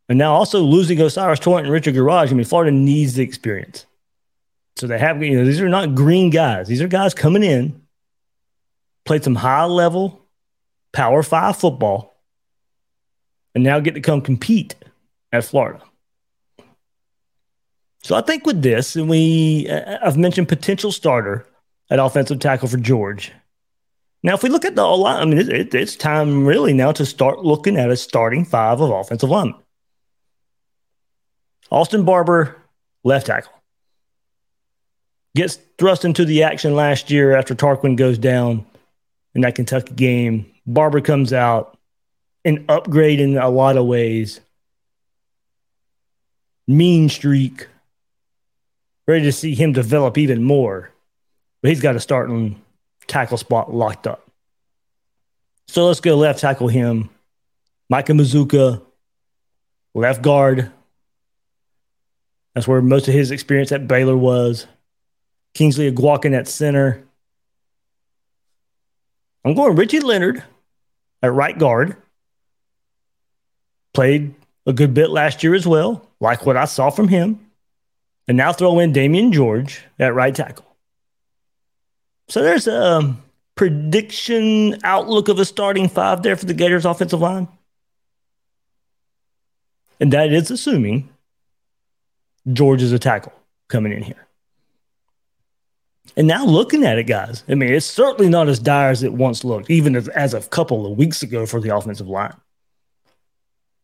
And 0.08 0.18
now 0.18 0.34
also 0.34 0.62
losing 0.62 1.02
O'Cyrus 1.02 1.42
Torrence 1.42 1.66
and 1.66 1.74
Richard 1.74 1.96
Gouraige, 1.96 2.32
I 2.32 2.34
mean, 2.34 2.46
Florida 2.46 2.72
needs 2.72 3.16
the 3.16 3.24
experience. 3.24 3.86
So 4.78 4.88
they 4.88 4.98
have, 4.98 5.22
you 5.22 5.36
know, 5.36 5.44
these 5.44 5.60
are 5.60 5.68
not 5.68 5.96
green 5.96 6.30
guys. 6.30 6.70
These 6.70 6.82
are 6.82 6.88
guys 6.88 7.14
coming 7.14 7.44
in, 7.44 7.82
played 9.04 9.26
some 9.26 9.36
high 9.36 9.66
level 9.66 10.22
power 10.94 11.22
five 11.22 11.58
football, 11.58 12.16
and 13.54 13.66
now 13.66 13.82
get 13.82 13.96
to 13.96 14.02
come 14.02 14.22
compete 14.22 14.76
at 15.34 15.44
Florida. 15.44 15.84
So 18.02 18.16
I 18.16 18.22
think 18.22 18.46
with 18.46 18.62
this, 18.62 18.96
and 18.96 19.10
we, 19.10 19.70
I've 19.70 20.16
mentioned 20.16 20.48
potential 20.48 20.94
starter 20.94 21.46
at 21.90 22.00
offensive 22.00 22.40
tackle 22.40 22.70
for 22.70 22.78
George. 22.78 23.34
Now, 24.24 24.36
if 24.36 24.44
we 24.44 24.50
look 24.50 24.66
at 24.66 24.76
the 24.76 24.86
line, 24.86 25.22
I 25.22 25.26
mean, 25.26 25.40
it, 25.40 25.50
it, 25.50 25.76
it's 25.76 25.96
time 25.96 26.46
really 26.46 26.74
now 26.74 26.92
to 26.92 27.06
start 27.06 27.40
looking 27.40 27.78
at 27.78 27.90
a 27.90 27.98
starting 27.98 28.46
five 28.46 28.80
of 28.80 28.92
offensive 28.92 29.30
linemen. 29.30 29.56
Austin 31.72 32.04
Barber, 32.04 32.56
left 33.04 33.28
tackle. 33.28 33.54
Gets 35.36 35.58
thrust 35.78 36.06
into 36.06 36.26
the 36.26 36.44
action 36.44 36.76
last 36.76 37.10
year 37.10 37.36
after 37.36 37.56
Tarquin 37.56 37.96
goes 37.96 38.18
down 38.18 38.66
in 39.34 39.42
that 39.42 39.56
Kentucky 39.56 39.94
game. 39.94 40.52
Barber 40.68 41.02
comes 41.02 41.34
out, 41.34 41.78
an 42.44 42.66
upgrade 42.70 43.20
in 43.20 43.38
a 43.38 43.50
lot 43.50 43.78
of 43.78 43.86
ways. 43.86 44.42
Mean 46.68 47.10
streak. 47.10 47.68
Ready 49.08 49.24
to 49.24 49.32
see 49.32 49.56
him 49.56 49.72
develop 49.72 50.18
even 50.18 50.44
more. 50.44 50.92
But 51.62 51.70
he's 51.70 51.82
got 51.82 51.96
a 51.96 52.00
starting 52.00 52.62
tackle 53.08 53.38
spot 53.38 53.74
locked 53.74 54.08
up. 54.08 54.30
So 55.68 55.88
let's 55.88 56.02
go 56.02 56.18
left 56.18 56.40
tackle 56.40 56.68
him. 56.68 57.10
Micah 57.90 58.14
Mazzccua, 58.14 58.82
left 59.94 60.22
guard. 60.22 60.72
That's 62.54 62.68
where 62.68 62.82
most 62.82 63.08
of 63.08 63.14
his 63.14 63.32
experience 63.32 63.72
at 63.72 63.88
Baylor 63.88 64.18
was. 64.18 64.68
Kingsley 65.54 65.92
Eguakun 65.92 66.38
at 66.38 66.48
center. 66.48 67.06
I'm 69.44 69.54
going 69.54 69.76
Richie 69.76 70.00
Leonard 70.00 70.44
at 71.22 71.34
right 71.34 71.58
guard. 71.58 71.96
Played 73.94 74.36
a 74.66 74.74
good 74.74 74.94
bit 74.94 75.10
last 75.10 75.44
year 75.44 75.56
as 75.56 75.68
well, 75.68 76.08
like 76.20 76.46
what 76.46 76.58
I 76.58 76.66
saw 76.66 76.90
from 76.90 77.08
him. 77.08 77.40
And 78.28 78.38
now 78.38 78.54
throw 78.54 78.80
in 78.80 78.94
Damieon 78.94 79.32
George 79.32 79.84
at 80.00 80.14
right 80.14 80.34
tackle. 80.34 80.71
So 82.32 82.42
there's 82.42 82.66
a 82.66 82.82
um, 82.82 83.22
prediction 83.56 84.78
outlook 84.86 85.28
of 85.28 85.38
a 85.38 85.44
starting 85.44 85.90
five 85.90 86.24
there 86.24 86.38
for 86.38 86.46
the 86.46 86.54
Gators 86.54 86.86
offensive 86.86 87.20
line. 87.20 87.50
And 90.00 90.14
that 90.14 90.32
is 90.32 90.50
assuming 90.50 91.10
George 92.54 92.82
is 92.84 92.94
a 92.94 93.00
tackle 93.00 93.34
coming 93.68 93.92
in 93.92 94.02
here. 94.02 94.28
And 96.16 96.26
now 96.26 96.46
looking 96.46 96.86
at 96.86 96.98
it, 96.98 97.04
guys, 97.04 97.44
I 97.50 97.56
mean, 97.56 97.74
it's 97.74 97.86
certainly 97.86 98.30
not 98.30 98.48
as 98.48 98.60
dire 98.60 98.92
as 98.92 99.04
it 99.04 99.12
once 99.12 99.44
looked, 99.44 99.70
even 99.70 99.98
as, 99.98 100.08
as 100.08 100.34
a 100.34 100.40
couple 100.40 100.90
of 100.90 100.98
weeks 100.98 101.22
ago 101.22 101.46
for 101.46 101.60
the 101.60 101.76
offensive 101.76 102.08
line. 102.08 102.34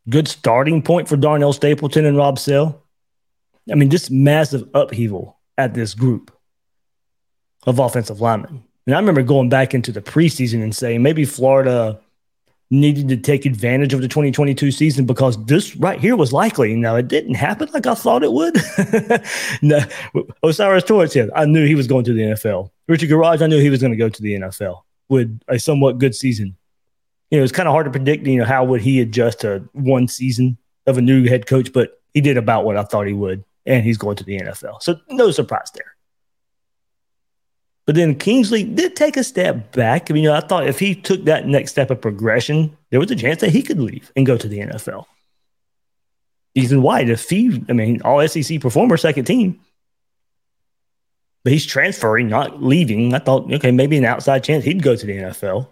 Good 0.07 0.29
starting 0.29 0.81
point 0.81 1.09
for 1.09 1.17
Darnell 1.17 1.51
Stapleton 1.51 2.05
and 2.05 2.15
Rob 2.15 2.39
Sale. 2.39 2.81
I 3.69 3.75
mean, 3.75 3.89
this 3.89 4.09
massive 4.09 4.69
upheaval 4.73 5.37
at 5.57 5.73
this 5.73 5.93
group 5.93 6.31
of 7.67 7.77
offensive 7.77 8.21
linemen. 8.21 8.63
And 8.87 8.95
I 8.95 8.99
remember 8.99 9.21
going 9.21 9.49
back 9.49 9.73
into 9.73 9.91
the 9.91 10.01
preseason 10.01 10.63
and 10.63 10.75
saying 10.75 11.03
maybe 11.03 11.25
Florida 11.25 11.99
needed 12.69 13.07
to 13.09 13.17
take 13.17 13.45
advantage 13.45 13.93
of 13.93 14.01
the 14.01 14.07
2022 14.07 14.71
season 14.71 15.05
because 15.05 15.43
this 15.45 15.75
right 15.75 15.99
here 15.99 16.15
was 16.15 16.33
likely. 16.33 16.73
Now, 16.75 16.95
it 16.95 17.07
didn't 17.07 17.35
happen 17.35 17.69
like 17.73 17.85
I 17.85 17.93
thought 17.93 18.23
it 18.23 18.31
would. 18.31 18.57
no, 19.61 19.79
O'Cyrus 20.43 20.83
Torrence, 20.83 21.15
yeah, 21.15 21.27
I 21.35 21.45
knew 21.45 21.65
he 21.65 21.75
was 21.75 21.87
going 21.87 22.05
to 22.05 22.13
the 22.13 22.21
NFL. 22.21 22.71
Richard 22.87 23.09
Gouraige, 23.09 23.41
I 23.41 23.47
knew 23.47 23.59
he 23.59 23.69
was 23.69 23.81
going 23.81 23.91
to 23.91 23.97
go 23.97 24.09
to 24.09 24.21
the 24.21 24.35
NFL 24.35 24.81
with 25.09 25.39
a 25.47 25.59
somewhat 25.59 25.97
good 25.97 26.15
season. 26.15 26.55
You 27.29 27.37
know, 27.37 27.43
it's 27.43 27.53
kind 27.53 27.67
of 27.67 27.73
hard 27.73 27.85
to 27.85 27.91
predict, 27.91 28.25
you 28.25 28.37
know, 28.37 28.45
how 28.45 28.63
would 28.63 28.81
he 28.81 29.01
adjust 29.01 29.41
to 29.41 29.67
one 29.73 30.07
season 30.07 30.57
of 30.85 30.97
a 30.97 31.01
new 31.01 31.27
head 31.27 31.45
coach, 31.45 31.73
but 31.73 32.01
he 32.13 32.21
did 32.21 32.37
about 32.37 32.63
what 32.63 32.77
I 32.77 32.83
thought 32.83 33.07
he 33.07 33.13
would, 33.13 33.43
and 33.65 33.83
he's 33.83 33.97
going 33.97 34.15
to 34.15 34.23
the 34.23 34.39
NFL. 34.39 34.81
So 34.81 34.97
no 35.09 35.31
surprise 35.31 35.69
there. 35.73 35.96
But 37.87 37.95
then 37.95 38.15
Kingsley 38.15 38.63
did 38.63 38.97
take 38.97 39.15
a 39.15 39.23
step 39.23 39.71
back. 39.71 40.11
I 40.11 40.13
mean, 40.13 40.23
you 40.23 40.29
know, 40.29 40.35
I 40.35 40.41
thought 40.41 40.67
if 40.67 40.77
he 40.77 40.93
took 40.93 41.23
that 41.23 41.47
next 41.47 41.71
step 41.71 41.89
of 41.89 42.01
progression, 42.01 42.77
there 42.91 42.99
was 42.99 43.09
a 43.09 43.15
chance 43.15 43.39
that 43.39 43.51
he 43.51 43.63
could 43.63 43.79
leave 43.79 44.11
and 44.15 44.25
go 44.25 44.37
to 44.37 44.47
the 44.47 44.59
NFL. 44.59 45.05
Ethan 46.53 46.81
White, 46.81 47.09
if 47.09 47.29
he, 47.29 47.63
I 47.69 47.73
mean, 47.73 48.01
all 48.01 48.27
SEC 48.27 48.59
performer, 48.59 48.97
second 48.97 49.23
team, 49.23 49.61
but 51.45 51.53
he's 51.53 51.65
transferring, 51.65 52.27
not 52.27 52.61
leaving. 52.61 53.13
I 53.13 53.19
thought, 53.19 53.51
okay, 53.53 53.71
maybe 53.71 53.97
an 53.97 54.03
outside 54.03 54.43
chance 54.43 54.65
he'd 54.65 54.83
go 54.83 54.97
to 54.97 55.05
the 55.05 55.13
NFL. 55.13 55.69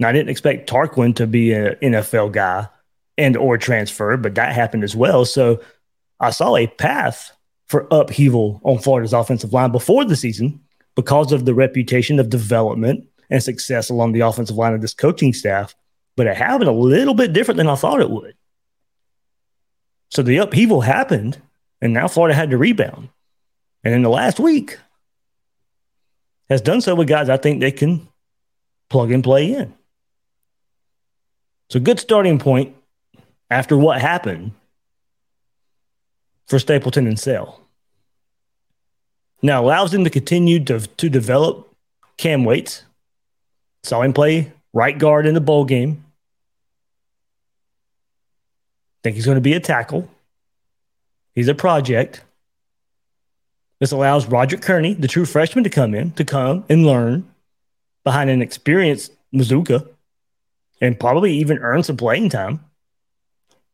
Now, 0.00 0.08
I 0.08 0.12
didn't 0.12 0.30
expect 0.30 0.68
Tarquin 0.68 1.14
to 1.16 1.28
be 1.28 1.52
an 1.52 1.76
NFL 1.76 2.32
guy 2.32 2.66
and 3.16 3.36
or 3.36 3.56
transfer, 3.56 4.16
but 4.16 4.34
that 4.34 4.52
happened 4.52 4.82
as 4.82 4.96
well. 4.96 5.24
So 5.24 5.60
I 6.18 6.30
saw 6.30 6.56
a 6.56 6.66
path 6.66 7.30
for 7.68 7.86
upheaval 7.92 8.60
on 8.64 8.78
Florida's 8.78 9.12
offensive 9.12 9.52
line 9.52 9.70
before 9.70 10.04
the 10.04 10.16
season 10.16 10.63
because 10.94 11.32
of 11.32 11.44
the 11.44 11.54
reputation 11.54 12.20
of 12.20 12.30
development 12.30 13.06
and 13.30 13.42
success 13.42 13.90
along 13.90 14.12
the 14.12 14.20
offensive 14.20 14.56
line 14.56 14.74
of 14.74 14.80
this 14.80 14.94
coaching 14.94 15.32
staff, 15.32 15.74
but 16.16 16.26
it 16.26 16.36
happened 16.36 16.68
a 16.68 16.72
little 16.72 17.14
bit 17.14 17.32
different 17.32 17.58
than 17.58 17.68
I 17.68 17.74
thought 17.74 18.00
it 18.00 18.10
would. 18.10 18.34
So 20.10 20.22
the 20.22 20.36
upheaval 20.36 20.82
happened, 20.82 21.40
and 21.80 21.92
now 21.92 22.06
Florida 22.06 22.34
had 22.34 22.50
to 22.50 22.58
rebound. 22.58 23.08
And 23.82 23.94
in 23.94 24.02
the 24.02 24.10
last 24.10 24.38
week, 24.38 24.78
has 26.48 26.60
done 26.60 26.80
so 26.80 26.94
with 26.94 27.08
guys 27.08 27.28
I 27.28 27.36
think 27.36 27.60
they 27.60 27.72
can 27.72 28.08
plug 28.88 29.10
and 29.10 29.24
play 29.24 29.52
in. 29.52 29.74
So 31.70 31.80
good 31.80 31.98
starting 31.98 32.38
point 32.38 32.76
after 33.50 33.76
what 33.76 34.00
happened 34.00 34.52
for 36.46 36.58
Stapleton 36.58 37.06
and 37.06 37.18
Sale. 37.18 37.63
Now 39.44 39.62
allows 39.62 39.92
him 39.92 40.04
to 40.04 40.10
continue 40.10 40.58
to, 40.64 40.80
to 40.80 41.10
develop 41.10 41.68
Cam 42.16 42.46
Waits. 42.46 42.82
Saw 43.82 44.00
him 44.00 44.14
play 44.14 44.50
right 44.72 44.96
guard 44.96 45.26
in 45.26 45.34
the 45.34 45.40
bowl 45.42 45.66
game. 45.66 46.02
Think 49.02 49.16
he's 49.16 49.26
going 49.26 49.34
to 49.34 49.42
be 49.42 49.52
a 49.52 49.60
tackle. 49.60 50.08
He's 51.34 51.48
a 51.48 51.54
project. 51.54 52.22
This 53.80 53.92
allows 53.92 54.24
Roger 54.24 54.56
Kearney, 54.56 54.94
the 54.94 55.08
true 55.08 55.26
freshman, 55.26 55.62
to 55.64 55.68
come 55.68 55.94
in, 55.94 56.12
to 56.12 56.24
come 56.24 56.64
and 56.70 56.86
learn 56.86 57.28
behind 58.02 58.30
an 58.30 58.40
experienced 58.40 59.12
Mazzccua 59.34 59.86
and 60.80 60.98
probably 60.98 61.34
even 61.34 61.58
earn 61.58 61.82
some 61.82 61.98
playing 61.98 62.30
time. 62.30 62.64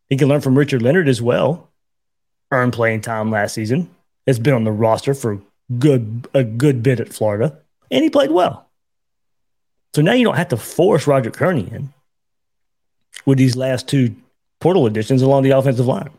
He 0.08 0.16
can 0.16 0.26
learn 0.26 0.40
from 0.40 0.58
Richard 0.58 0.82
Leonard 0.82 1.08
as 1.08 1.22
well. 1.22 1.70
Earn 2.50 2.72
playing 2.72 3.02
time 3.02 3.30
last 3.30 3.54
season. 3.54 3.88
Has 4.26 4.40
been 4.40 4.54
on 4.54 4.64
the 4.64 4.72
roster 4.72 5.14
for 5.14 5.40
good 5.78 6.28
a 6.34 6.44
good 6.44 6.82
bit 6.82 7.00
at 7.00 7.12
Florida, 7.12 7.58
and 7.90 8.02
he 8.02 8.10
played 8.10 8.30
well. 8.30 8.68
So 9.94 10.02
now 10.02 10.12
you 10.12 10.24
don't 10.24 10.36
have 10.36 10.48
to 10.48 10.56
force 10.56 11.06
Roger 11.06 11.30
Kearney 11.30 11.68
in 11.70 11.92
with 13.26 13.38
these 13.38 13.56
last 13.56 13.88
two 13.88 14.14
portal 14.60 14.86
additions 14.86 15.22
along 15.22 15.42
the 15.42 15.50
offensive 15.50 15.86
line. 15.86 16.10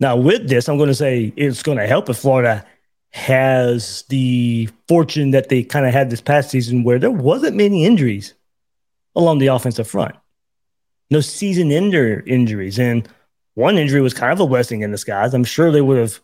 Now, 0.00 0.16
with 0.16 0.48
this, 0.48 0.68
I'm 0.68 0.78
going 0.78 0.88
to 0.88 0.94
say 0.94 1.32
it's 1.36 1.62
going 1.62 1.78
to 1.78 1.86
help 1.86 2.08
if 2.08 2.16
Florida 2.16 2.64
has 3.10 4.04
the 4.08 4.68
fortune 4.88 5.32
that 5.32 5.48
they 5.48 5.62
kind 5.62 5.86
of 5.86 5.92
had 5.92 6.10
this 6.10 6.20
past 6.20 6.50
season 6.50 6.84
where 6.84 6.98
there 6.98 7.10
wasn't 7.10 7.56
many 7.56 7.84
injuries 7.84 8.34
along 9.14 9.38
the 9.38 9.48
offensive 9.48 9.88
front. 9.88 10.14
No 11.10 11.20
season 11.20 11.70
ender 11.70 12.22
injuries. 12.26 12.78
And 12.78 13.08
one 13.54 13.78
injury 13.78 14.00
was 14.00 14.14
kind 14.14 14.32
of 14.32 14.40
a 14.40 14.46
blessing 14.46 14.82
in 14.82 14.90
disguise. 14.90 15.34
I'm 15.34 15.44
sure 15.44 15.70
they 15.70 15.80
would 15.80 15.98
have 15.98 16.20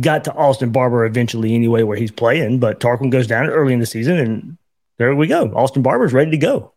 got 0.00 0.24
to 0.24 0.34
Austin 0.34 0.72
Barber 0.72 1.04
eventually 1.04 1.54
anyway, 1.54 1.82
where 1.82 1.96
he's 1.96 2.10
playing. 2.10 2.58
But 2.58 2.80
Tarquin 2.80 3.10
goes 3.10 3.26
down 3.26 3.46
early 3.46 3.72
in 3.72 3.80
the 3.80 3.86
season, 3.86 4.18
and 4.18 4.58
there 4.98 5.14
we 5.14 5.26
go. 5.26 5.48
Austin 5.54 5.82
Barber's 5.82 6.12
ready 6.12 6.32
to 6.32 6.36
go. 6.36 6.72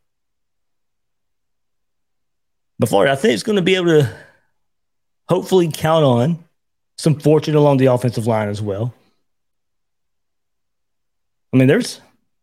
But 2.80 2.90
Florida, 2.90 3.14
I 3.14 3.16
think 3.16 3.34
it's 3.34 3.44
going 3.44 3.56
to 3.56 3.62
be 3.62 3.76
able 3.76 3.88
to 3.88 4.16
hopefully 5.28 5.70
count 5.74 6.06
on 6.06 6.44
some 6.98 7.20
fortune 7.20 7.56
along 7.56 7.78
the 7.78 7.88
offensive 7.88 8.28
line 8.28 8.50
as 8.50 8.62
well. 8.62 8.94
I 11.54 11.58
mean, 11.58 11.68
there's 11.68 12.02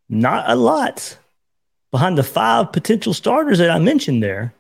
not 0.09 0.51
a 0.51 0.57
lot 0.57 1.19
behind 1.91 2.19
the 2.19 2.23
five 2.25 2.73
potential 2.73 3.15
starters 3.15 3.59
that 3.59 3.71
I 3.71 3.79
mentioned 3.79 4.23
there. 4.23 4.55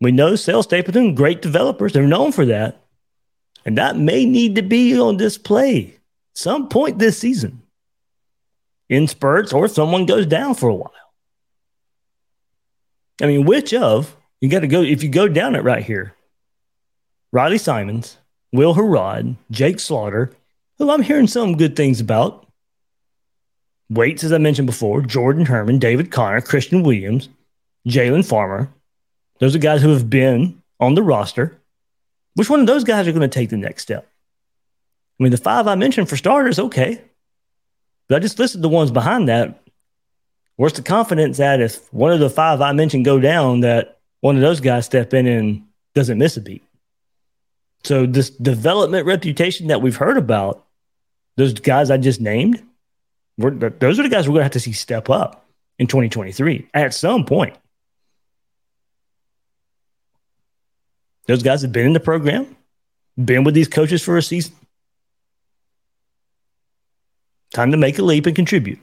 We 0.00 0.10
know 0.10 0.34
Sale 0.34 0.64
Stapleton, 0.64 1.14
great 1.14 1.42
developers. 1.42 1.92
They're 1.92 2.02
known 2.02 2.32
for 2.32 2.44
that. 2.46 2.81
And 3.64 3.78
that 3.78 3.96
may 3.96 4.24
need 4.24 4.56
to 4.56 4.62
be 4.62 4.98
on 4.98 5.16
display 5.16 5.98
some 6.34 6.68
point 6.68 6.98
this 6.98 7.18
season 7.18 7.62
in 8.88 9.06
spurts 9.06 9.52
or 9.52 9.68
someone 9.68 10.06
goes 10.06 10.26
down 10.26 10.54
for 10.54 10.68
a 10.68 10.74
while. 10.74 10.92
I 13.20 13.26
mean, 13.26 13.44
which 13.44 13.72
of 13.72 14.16
you 14.40 14.48
got 14.48 14.60
to 14.60 14.66
go 14.66 14.82
if 14.82 15.02
you 15.02 15.08
go 15.08 15.28
down 15.28 15.54
it 15.54 15.62
right 15.62 15.84
here? 15.84 16.14
Riley 17.32 17.58
Simons, 17.58 18.18
Will 18.52 18.74
Harrod, 18.74 19.36
Jake 19.50 19.80
Slaughter, 19.80 20.32
who 20.78 20.90
I'm 20.90 21.02
hearing 21.02 21.26
some 21.26 21.56
good 21.56 21.76
things 21.76 22.00
about. 22.00 22.46
Waits, 23.88 24.24
as 24.24 24.32
I 24.32 24.38
mentioned 24.38 24.66
before, 24.66 25.02
Jordan 25.02 25.46
Herman, 25.46 25.78
David 25.78 26.10
Connor, 26.10 26.40
Christian 26.40 26.82
Williams, 26.82 27.28
Jalen 27.86 28.26
Farmer. 28.26 28.72
Those 29.38 29.54
are 29.54 29.60
guys 29.60 29.82
who 29.82 29.90
have 29.90 30.10
been 30.10 30.62
on 30.80 30.94
the 30.94 31.02
roster. 31.02 31.58
Which 32.34 32.50
one 32.50 32.60
of 32.60 32.66
those 32.66 32.84
guys 32.84 33.06
are 33.06 33.12
going 33.12 33.22
to 33.22 33.28
take 33.28 33.50
the 33.50 33.56
next 33.56 33.82
step? 33.82 34.08
I 35.18 35.22
mean, 35.22 35.32
the 35.32 35.38
five 35.38 35.66
I 35.66 35.74
mentioned 35.74 36.08
for 36.08 36.16
starters, 36.16 36.58
okay. 36.58 37.02
But 38.08 38.16
I 38.16 38.18
just 38.20 38.38
listed 38.38 38.62
the 38.62 38.68
ones 38.68 38.90
behind 38.90 39.28
that. 39.28 39.62
Where's 40.56 40.72
the 40.74 40.82
confidence 40.82 41.40
at 41.40 41.60
if 41.60 41.92
one 41.92 42.12
of 42.12 42.20
the 42.20 42.30
five 42.30 42.60
I 42.60 42.72
mentioned 42.72 43.04
go 43.04 43.18
down 43.18 43.60
that 43.60 43.98
one 44.20 44.36
of 44.36 44.42
those 44.42 44.60
guys 44.60 44.86
step 44.86 45.14
in 45.14 45.26
and 45.26 45.66
doesn't 45.94 46.18
miss 46.18 46.36
a 46.36 46.40
beat. 46.40 46.62
So 47.84 48.06
this 48.06 48.30
development 48.30 49.06
reputation 49.06 49.68
that 49.68 49.82
we've 49.82 49.96
heard 49.96 50.16
about, 50.16 50.64
those 51.36 51.54
guys 51.54 51.90
I 51.90 51.96
just 51.96 52.20
named, 52.20 52.62
those 53.38 53.98
are 53.98 54.02
the 54.02 54.08
guys 54.08 54.28
we're 54.28 54.34
going 54.34 54.40
to 54.40 54.44
have 54.44 54.52
to 54.52 54.60
see 54.60 54.72
step 54.72 55.10
up 55.10 55.46
in 55.78 55.86
2023 55.86 56.68
at 56.74 56.94
some 56.94 57.24
point. 57.24 57.56
Those 61.26 61.42
guys 61.42 61.62
have 61.62 61.72
been 61.72 61.86
in 61.86 61.92
the 61.92 62.00
program, 62.00 62.56
been 63.22 63.44
with 63.44 63.54
these 63.54 63.68
coaches 63.68 64.02
for 64.02 64.16
a 64.16 64.22
season. 64.22 64.54
Time 67.54 67.70
to 67.70 67.76
make 67.76 67.98
a 67.98 68.02
leap 68.02 68.26
and 68.26 68.34
contribute. 68.34 68.78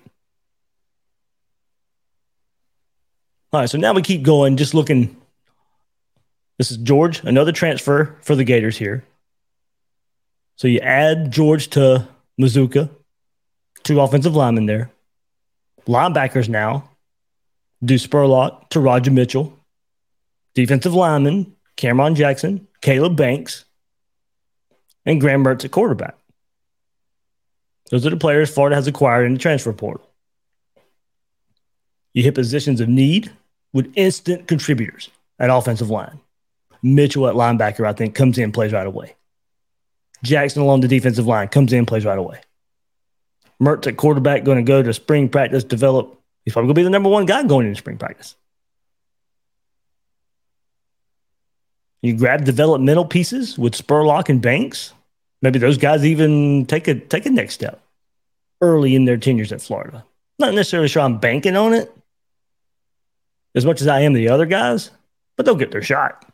All 3.51 3.59
right, 3.59 3.69
so 3.69 3.79
now 3.79 3.93
we 3.93 4.03
keep 4.03 4.21
going, 4.21 4.57
just 4.57 4.73
looking. 4.75 5.17
This 6.59 6.69
is 6.71 6.77
George, 6.77 7.23
another 7.23 7.51
transfer 7.51 8.15
for 8.21 8.35
the 8.35 8.43
Gators 8.43 8.77
here. 8.77 9.03
So 10.55 10.67
you 10.67 10.79
add 10.79 11.31
George 11.31 11.69
to 11.69 12.07
Mazzccua, 12.39 12.89
two 13.83 14.01
offensive 14.01 14.35
linemen 14.35 14.65
there. 14.65 14.91
Linebackers 15.87 16.47
now, 16.47 16.89
do 17.83 17.95
Spurlock 17.95 18.69
to 18.69 18.79
Roger 18.79 19.09
Mitchell. 19.09 19.57
Defensive 20.53 20.93
lineman, 20.93 21.55
Cameron 21.79 22.13
Jackson, 22.13 22.67
Caleb 22.81 23.15
Banks, 23.15 23.63
and 25.05 25.21
Graham 25.21 25.45
Mertz 25.45 25.63
at 25.63 25.71
quarterback. 25.71 26.17
Those 27.89 28.05
are 28.05 28.09
the 28.09 28.17
players 28.17 28.53
Florida 28.53 28.75
has 28.75 28.85
acquired 28.85 29.23
in 29.23 29.35
the 29.35 29.39
transfer 29.39 29.71
portal. 29.71 30.05
You 32.13 32.21
hit 32.23 32.35
positions 32.35 32.81
of 32.81 32.89
need 32.89 33.31
with 33.71 33.93
instant 33.95 34.45
contributors 34.45 35.09
at 35.39 35.49
offensive 35.49 35.89
line. 35.89 36.19
Mitchell 36.83 37.29
at 37.29 37.35
linebacker, 37.35 37.87
I 37.87 37.93
think, 37.93 38.13
comes 38.13 38.37
in, 38.37 38.51
plays 38.51 38.73
right 38.73 38.85
away. 38.85 39.15
Jackson 40.21 40.61
along 40.61 40.81
the 40.81 40.89
defensive 40.89 41.27
line 41.27 41.47
comes 41.47 41.71
in, 41.71 41.85
plays 41.85 42.03
right 42.03 42.19
away. 42.19 42.41
Mertz 43.63 43.87
at 43.87 43.95
quarterback 43.95 44.43
going 44.43 44.57
to 44.57 44.69
go 44.69 44.83
to 44.83 44.93
spring 44.93 45.29
practice, 45.29 45.63
develop. 45.63 46.19
He's 46.43 46.51
probably 46.51 46.67
going 46.67 46.75
to 46.75 46.79
be 46.79 46.83
the 46.83 46.89
number 46.89 47.09
one 47.09 47.25
guy 47.25 47.41
going 47.43 47.67
into 47.67 47.79
spring 47.79 47.97
practice. 47.97 48.35
You 52.01 52.15
grab 52.15 52.45
developmental 52.45 53.05
pieces 53.05 53.57
with 53.57 53.73
Spurlock 53.73 54.29
and 54.29 54.41
Banks. 54.41 54.93
Maybe 55.41 55.59
those 55.59 55.77
guys 55.77 56.05
even 56.05 56.65
take 56.65 56.87
a 56.87 56.95
take 56.95 57.25
a 57.25 57.29
next 57.29 57.55
step 57.55 57.81
early 58.61 58.95
in 58.95 59.05
their 59.05 59.17
tenures 59.17 59.51
at 59.51 59.61
Florida. 59.61 60.05
Not 60.37 60.53
necessarily 60.53 60.87
sure 60.87 61.01
I'm 61.01 61.17
banking 61.17 61.55
on 61.55 61.73
it 61.73 61.93
as 63.55 63.65
much 63.65 63.81
as 63.81 63.87
I 63.87 64.01
am 64.01 64.13
the 64.13 64.29
other 64.29 64.45
guys, 64.45 64.91
but 65.35 65.45
they'll 65.45 65.55
get 65.55 65.71
their 65.71 65.81
shot. 65.81 66.25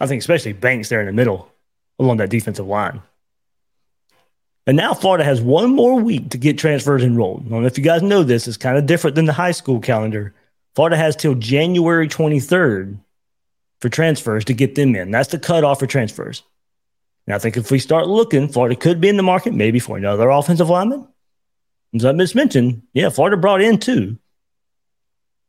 I 0.00 0.06
think 0.06 0.20
especially 0.20 0.52
Banks 0.52 0.88
there 0.88 1.00
in 1.00 1.06
the 1.06 1.12
middle 1.12 1.50
along 1.98 2.18
that 2.18 2.30
defensive 2.30 2.66
line. 2.66 3.02
And 4.66 4.76
now 4.76 4.94
Florida 4.94 5.24
has 5.24 5.40
one 5.40 5.74
more 5.74 6.00
week 6.00 6.30
to 6.30 6.38
get 6.38 6.58
transfers 6.58 7.02
enrolled. 7.02 7.46
I 7.46 7.50
don't 7.50 7.62
know 7.62 7.66
if 7.66 7.78
you 7.78 7.84
guys 7.84 8.02
know 8.02 8.22
this, 8.22 8.46
it's 8.46 8.56
kind 8.56 8.78
of 8.78 8.86
different 8.86 9.16
than 9.16 9.24
the 9.24 9.32
high 9.32 9.50
school 9.52 9.80
calendar. 9.80 10.34
Florida 10.74 10.96
has 10.96 11.16
till 11.16 11.34
January 11.34 12.08
23rd 12.08 12.98
for 13.82 13.88
transfers 13.88 14.44
to 14.44 14.54
get 14.54 14.76
them 14.76 14.94
in. 14.94 15.10
That's 15.10 15.30
the 15.30 15.38
cutoff 15.40 15.80
for 15.80 15.88
transfers. 15.88 16.44
And 17.26 17.34
I 17.34 17.38
think 17.38 17.56
if 17.56 17.70
we 17.70 17.80
start 17.80 18.06
looking, 18.06 18.48
Florida 18.48 18.76
could 18.76 19.00
be 19.00 19.08
in 19.08 19.16
the 19.16 19.22
market 19.24 19.52
maybe 19.52 19.80
for 19.80 19.96
another 19.96 20.30
offensive 20.30 20.70
lineman. 20.70 21.08
As 21.94 22.04
I 22.04 22.12
just 22.12 22.36
mentioned, 22.36 22.82
yeah, 22.94 23.10
Florida 23.10 23.36
brought 23.36 23.60
in 23.60 23.78
two. 23.78 24.18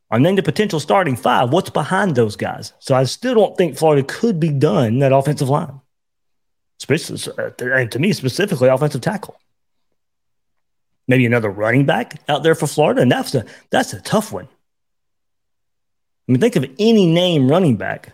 I 0.10 0.18
named 0.18 0.40
the 0.40 0.44
potential 0.44 0.80
starting 0.80 1.16
five. 1.16 1.52
What's 1.52 1.70
behind 1.70 2.16
those 2.16 2.36
guys? 2.36 2.74
So 2.80 2.96
I 2.96 3.04
still 3.06 3.36
don't 3.36 3.58
think 3.58 3.78
Florida 3.78 4.04
could 4.04 4.40
be 4.40 4.50
done 4.50 5.00
that 5.00 5.14
offensive 5.14 5.50
line, 5.50 5.80
especially 6.80 7.20
uh, 7.38 7.52
and 7.60 7.92
to 7.92 8.00
me 8.00 8.14
specifically 8.14 8.68
offensive 8.68 9.02
tackle. 9.02 9.40
Maybe 11.08 11.26
another 11.26 11.50
running 11.50 11.86
back 11.86 12.22
out 12.28 12.44
there 12.44 12.56
for 12.56 12.68
Florida, 12.68 13.02
and 13.02 13.12
that's 13.12 13.34
a 13.36 13.46
that's 13.72 13.94
a 13.94 14.02
tough 14.02 14.32
one. 14.32 14.48
I 16.28 16.32
mean, 16.32 16.40
think 16.40 16.56
of 16.56 16.66
any 16.80 17.06
name 17.06 17.50
running 17.50 17.76
back 17.76 18.14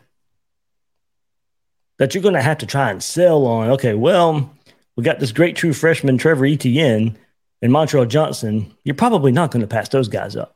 that 1.99 2.15
you're 2.15 2.23
going 2.23 2.33
to 2.33 2.41
have 2.41 2.57
to 2.57 2.65
try 2.65 2.89
and 2.89 3.03
sell 3.03 3.45
on. 3.45 3.69
Okay, 3.71 3.93
well, 3.93 4.51
we 4.95 5.03
got 5.03 5.19
this 5.19 5.31
great 5.31 5.55
true 5.55 5.73
freshman 5.73 6.17
Trevor 6.17 6.45
Etienne 6.45 7.17
and 7.62 7.71
Montrell 7.71 8.07
Johnson. 8.07 8.73
You're 8.83 8.95
probably 8.95 9.31
not 9.31 9.51
going 9.51 9.62
to 9.62 9.67
pass 9.67 9.89
those 9.89 10.07
guys 10.07 10.35
up. 10.35 10.55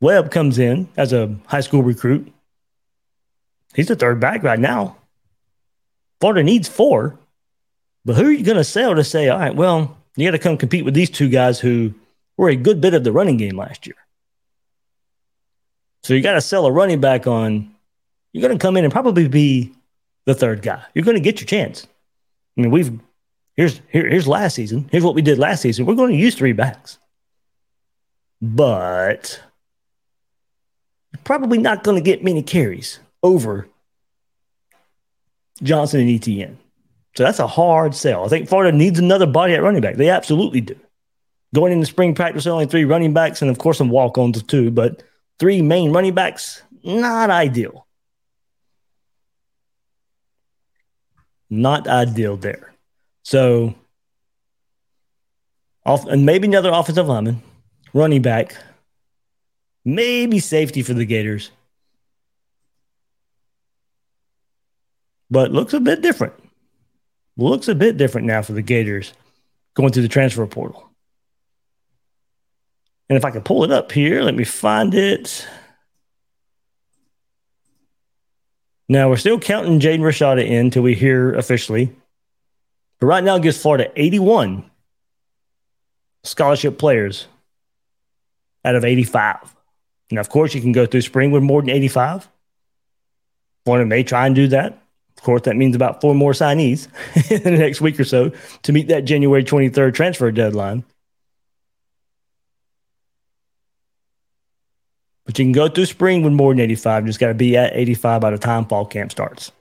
Webb 0.00 0.32
comes 0.32 0.58
in 0.58 0.88
as 0.96 1.12
a 1.12 1.36
high 1.46 1.60
school 1.60 1.82
recruit. 1.82 2.32
He's 3.74 3.86
the 3.86 3.94
third 3.94 4.18
back 4.18 4.42
right 4.42 4.58
now. 4.58 4.96
Florida 6.20 6.42
needs 6.42 6.68
four, 6.68 7.18
but 8.04 8.16
who 8.16 8.26
are 8.26 8.32
you 8.32 8.44
going 8.44 8.56
to 8.56 8.64
sell 8.64 8.94
to 8.94 9.04
say, 9.04 9.28
all 9.28 9.38
right, 9.38 9.54
well, 9.54 9.96
you 10.16 10.26
got 10.26 10.32
to 10.32 10.38
come 10.38 10.56
compete 10.56 10.84
with 10.84 10.94
these 10.94 11.10
two 11.10 11.28
guys 11.28 11.60
who 11.60 11.94
were 12.36 12.48
a 12.48 12.56
good 12.56 12.80
bit 12.80 12.94
of 12.94 13.04
the 13.04 13.12
running 13.12 13.36
game 13.36 13.56
last 13.56 13.86
year? 13.86 13.96
So 16.02 16.14
you 16.14 16.22
got 16.22 16.34
to 16.34 16.40
sell 16.40 16.66
a 16.66 16.72
running 16.72 17.00
back 17.00 17.26
on 17.26 17.71
you're 18.32 18.46
going 18.46 18.58
to 18.58 18.62
come 18.62 18.76
in 18.76 18.84
and 18.84 18.92
probably 18.92 19.28
be 19.28 19.72
the 20.24 20.34
third 20.34 20.62
guy. 20.62 20.82
You're 20.94 21.04
going 21.04 21.16
to 21.16 21.22
get 21.22 21.40
your 21.40 21.46
chance. 21.46 21.86
I 22.56 22.62
mean, 22.62 22.70
we've 22.70 22.98
here's 23.56 23.80
here, 23.90 24.08
here's 24.08 24.28
last 24.28 24.54
season. 24.54 24.88
Here's 24.90 25.04
what 25.04 25.14
we 25.14 25.22
did 25.22 25.38
last 25.38 25.62
season. 25.62 25.86
We're 25.86 25.94
going 25.94 26.12
to 26.12 26.18
use 26.18 26.34
three 26.34 26.52
backs, 26.52 26.98
but 28.40 29.40
you're 31.12 31.22
probably 31.24 31.58
not 31.58 31.84
going 31.84 31.96
to 31.96 32.04
get 32.04 32.24
many 32.24 32.42
carries 32.42 32.98
over 33.22 33.68
Johnson 35.62 36.00
and 36.00 36.10
Etienne. 36.10 36.58
So 37.14 37.24
that's 37.24 37.38
a 37.38 37.46
hard 37.46 37.94
sell. 37.94 38.24
I 38.24 38.28
think 38.28 38.48
Florida 38.48 38.76
needs 38.76 38.98
another 38.98 39.26
body 39.26 39.54
at 39.54 39.62
running 39.62 39.82
back. 39.82 39.96
They 39.96 40.08
absolutely 40.08 40.62
do. 40.62 40.76
Going 41.54 41.72
into 41.72 41.84
spring 41.84 42.14
practice, 42.14 42.46
only 42.46 42.64
three 42.64 42.86
running 42.86 43.12
backs, 43.12 43.42
and 43.42 43.50
of 43.50 43.58
course 43.58 43.76
some 43.76 43.90
walk-ons 43.90 44.42
too, 44.44 44.70
but 44.70 45.02
three 45.38 45.60
main 45.60 45.92
running 45.92 46.14
backs, 46.14 46.62
not 46.82 47.28
ideal. 47.28 47.86
Not 51.54 51.86
ideal 51.86 52.38
there. 52.38 52.72
So, 53.24 53.74
off, 55.84 56.06
and 56.06 56.24
maybe 56.24 56.48
another 56.48 56.70
offensive 56.72 57.06
lineman, 57.06 57.42
running 57.92 58.22
back, 58.22 58.56
maybe 59.84 60.38
safety 60.38 60.80
for 60.80 60.94
the 60.94 61.04
Gators. 61.04 61.50
But 65.30 65.52
looks 65.52 65.74
a 65.74 65.80
bit 65.80 66.00
different. 66.00 66.32
Looks 67.36 67.68
a 67.68 67.74
bit 67.74 67.98
different 67.98 68.26
now 68.26 68.40
for 68.40 68.54
the 68.54 68.62
Gators 68.62 69.12
going 69.74 69.92
through 69.92 70.04
the 70.04 70.08
transfer 70.08 70.46
portal. 70.46 70.88
And 73.10 73.18
if 73.18 73.26
I 73.26 73.30
can 73.30 73.42
pull 73.42 73.62
it 73.62 73.70
up 73.70 73.92
here, 73.92 74.22
let 74.22 74.34
me 74.34 74.44
find 74.44 74.94
it. 74.94 75.46
Now 78.92 79.08
we're 79.08 79.16
still 79.16 79.38
counting 79.38 79.80
Jaden 79.80 80.00
Rashada 80.00 80.46
in 80.46 80.66
until 80.66 80.82
we 80.82 80.94
hear 80.94 81.32
officially. 81.32 81.96
But 83.00 83.06
right 83.06 83.24
now 83.24 83.36
it 83.36 83.42
gives 83.42 83.56
Florida 83.56 83.90
81 83.96 84.70
scholarship 86.24 86.76
players 86.76 87.26
out 88.66 88.74
of 88.74 88.84
85. 88.84 89.56
Now, 90.10 90.20
of 90.20 90.28
course, 90.28 90.54
you 90.54 90.60
can 90.60 90.72
go 90.72 90.84
through 90.84 91.00
spring 91.00 91.30
with 91.30 91.42
more 91.42 91.62
than 91.62 91.70
85. 91.70 92.28
Florida 93.64 93.86
may 93.86 94.02
try 94.02 94.26
and 94.26 94.34
do 94.34 94.46
that. 94.48 94.78
Of 95.16 95.22
course, 95.22 95.42
that 95.42 95.56
means 95.56 95.74
about 95.74 96.02
four 96.02 96.14
more 96.14 96.32
signees 96.32 96.88
in 97.30 97.44
the 97.44 97.50
next 97.52 97.80
week 97.80 97.98
or 97.98 98.04
so 98.04 98.30
to 98.64 98.72
meet 98.74 98.88
that 98.88 99.06
January 99.06 99.42
23rd 99.42 99.94
transfer 99.94 100.30
deadline. 100.30 100.84
But 105.24 105.38
you 105.38 105.44
can 105.44 105.52
go 105.52 105.68
through 105.68 105.86
spring 105.86 106.22
with 106.22 106.32
more 106.32 106.52
than 106.52 106.60
85. 106.60 107.04
You 107.04 107.08
just 107.08 107.20
got 107.20 107.28
to 107.28 107.34
be 107.34 107.56
at 107.56 107.74
85 107.74 108.20
by 108.20 108.30
the 108.30 108.38
time 108.38 108.66
fall 108.66 108.86
camp 108.86 109.12
starts. 109.12 109.52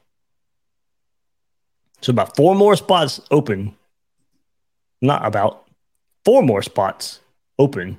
So 2.02 2.10
about 2.12 2.36
four 2.36 2.56
more 2.56 2.76
spots 2.76 3.21
open. 3.30 3.76
Not 5.02 5.26
about 5.26 5.67
four 6.26 6.41
more 6.41 6.62
spots 6.62 7.19
open 7.60 7.97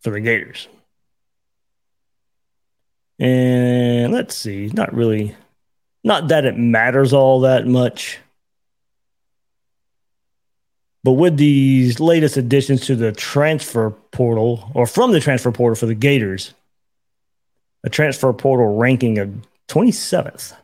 for 0.00 0.10
the 0.10 0.20
Gators. 0.20 0.68
And 3.18 4.12
let's 4.12 4.36
see, 4.36 4.70
not 4.74 4.92
really, 4.92 5.36
not 6.02 6.28
that 6.28 6.44
it 6.44 6.58
matters 6.58 7.12
all 7.12 7.40
that 7.40 7.66
much. 7.66 8.18
But 11.04 11.12
with 11.12 11.36
these 11.36 12.00
latest 12.00 12.38
additions 12.38 12.86
to 12.86 12.96
the 12.96 13.12
transfer 13.12 13.90
portal, 14.10 14.70
or 14.74 14.86
from 14.86 15.12
the 15.12 15.20
transfer 15.20 15.52
portal 15.52 15.76
for 15.76 15.86
the 15.86 15.94
Gators, 15.94 16.54
a 17.84 17.90
transfer 17.90 18.32
portal 18.32 18.76
ranking 18.76 19.18
of 19.18 19.30
27th 19.68 20.54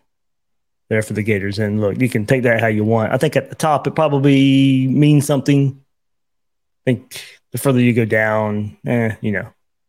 there 0.89 1.03
for 1.03 1.13
the 1.13 1.23
Gators. 1.23 1.59
And 1.59 1.81
look, 1.81 2.01
you 2.01 2.09
can 2.09 2.25
take 2.25 2.43
that 2.45 2.61
how 2.61 2.69
you 2.69 2.85
want. 2.85 3.13
I 3.13 3.19
think 3.19 3.37
at 3.37 3.51
the 3.51 3.55
top, 3.55 3.87
it 3.87 3.95
probably 3.95 4.89
means 4.89 5.27
something. 5.27 5.79
I 5.79 6.83
think 6.85 7.23
the 7.53 7.59
further 7.59 7.81
you 7.81 7.93
go 7.93 8.07
down, 8.07 8.79
eh, 8.87 9.17
you 9.21 9.33
know, 9.33 9.47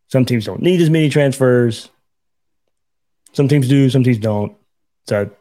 Some 0.07 0.25
teams 0.25 0.45
don't 0.45 0.61
need 0.61 0.81
as 0.81 0.89
many 0.89 1.07
transfers. 1.07 1.89
Some 3.31 3.47
teams 3.47 3.69
do, 3.69 3.89
some 3.89 4.03
teams 4.03 4.17
don't. 4.17 4.53
So, 5.07 5.31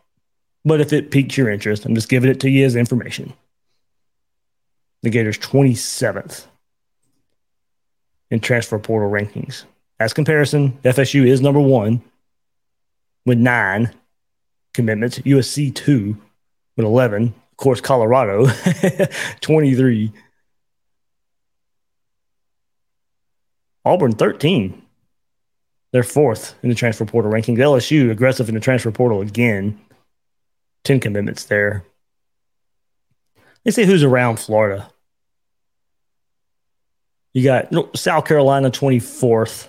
but 0.64 0.80
if 0.80 0.92
it 0.92 1.10
piques 1.10 1.36
your 1.36 1.50
interest, 1.50 1.84
I'm 1.84 1.96
just 1.96 2.08
giving 2.08 2.30
it 2.30 2.38
to 2.40 2.48
you 2.48 2.64
as 2.64 2.76
information. 2.76 3.32
The 5.02 5.10
Gators 5.10 5.38
27th 5.38 6.46
in 8.30 8.40
transfer 8.40 8.78
portal 8.78 9.10
rankings. 9.10 9.64
As 9.98 10.12
comparison, 10.12 10.78
FSU 10.84 11.26
is 11.26 11.40
number 11.40 11.60
one 11.60 12.02
with 13.26 13.38
nine 13.38 13.92
commitments, 14.72 15.18
USC 15.20 15.74
two 15.74 16.16
with 16.76 16.86
11, 16.86 17.34
of 17.50 17.56
course, 17.56 17.80
Colorado 17.80 18.46
23, 19.40 20.12
Auburn 23.84 24.12
13. 24.12 24.82
They're 25.92 26.02
fourth 26.02 26.54
in 26.62 26.68
the 26.68 26.74
transfer 26.74 27.04
portal 27.04 27.32
rankings. 27.32 27.58
LSU 27.58 28.10
aggressive 28.10 28.48
in 28.48 28.54
the 28.54 28.60
transfer 28.60 28.90
portal 28.92 29.20
again. 29.20 29.80
10 30.84 31.00
commitments 31.00 31.44
there. 31.44 31.84
Let's 33.64 33.76
see 33.76 33.84
who's 33.84 34.02
around 34.02 34.38
Florida. 34.38 34.90
You 37.32 37.44
got 37.44 37.96
South 37.96 38.24
Carolina 38.26 38.70
24th. 38.70 39.68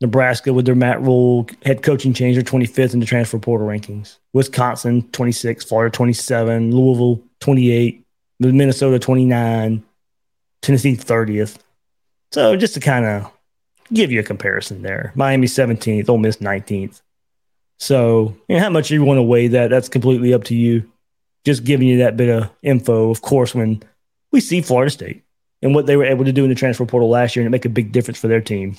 Nebraska 0.00 0.52
with 0.52 0.64
their 0.64 0.76
Matt 0.76 1.02
Rhule 1.02 1.48
head 1.64 1.82
coaching 1.82 2.12
change, 2.12 2.36
they're 2.36 2.44
25th 2.44 2.94
in 2.94 3.00
the 3.00 3.06
transfer 3.06 3.38
portal 3.38 3.66
rankings. 3.66 4.18
Wisconsin 4.32 5.02
26, 5.10 5.64
Florida 5.64 5.90
27, 5.92 6.70
Louisville 6.70 7.20
28, 7.40 8.04
Minnesota 8.38 9.00
29, 9.00 9.82
Tennessee 10.62 10.96
30th. 10.96 11.56
So 12.30 12.54
just 12.54 12.74
to 12.74 12.80
kind 12.80 13.06
of 13.06 13.32
give 13.92 14.12
you 14.12 14.20
a 14.20 14.22
comparison 14.22 14.82
there, 14.82 15.10
Miami 15.16 15.48
17th, 15.48 16.08
Ole 16.08 16.18
Miss 16.18 16.36
19th. 16.36 17.00
So 17.78 18.36
you 18.48 18.54
know, 18.54 18.62
how 18.62 18.70
much 18.70 18.92
you 18.92 19.02
want 19.02 19.18
to 19.18 19.22
weigh 19.22 19.48
that, 19.48 19.70
that's 19.70 19.88
completely 19.88 20.32
up 20.32 20.44
to 20.44 20.54
you. 20.54 20.88
Just 21.48 21.64
giving 21.64 21.88
you 21.88 21.96
that 21.96 22.18
bit 22.18 22.28
of 22.28 22.50
info. 22.62 23.08
Of 23.08 23.22
course, 23.22 23.54
when 23.54 23.82
we 24.32 24.42
see 24.42 24.60
Florida 24.60 24.90
State 24.90 25.22
and 25.62 25.74
what 25.74 25.86
they 25.86 25.96
were 25.96 26.04
able 26.04 26.26
to 26.26 26.32
do 26.32 26.42
in 26.42 26.50
the 26.50 26.54
transfer 26.54 26.84
portal 26.84 27.08
last 27.08 27.36
year 27.36 27.42
and 27.46 27.50
make 27.50 27.64
a 27.64 27.70
big 27.70 27.90
difference 27.90 28.18
for 28.18 28.28
their 28.28 28.42
team 28.42 28.76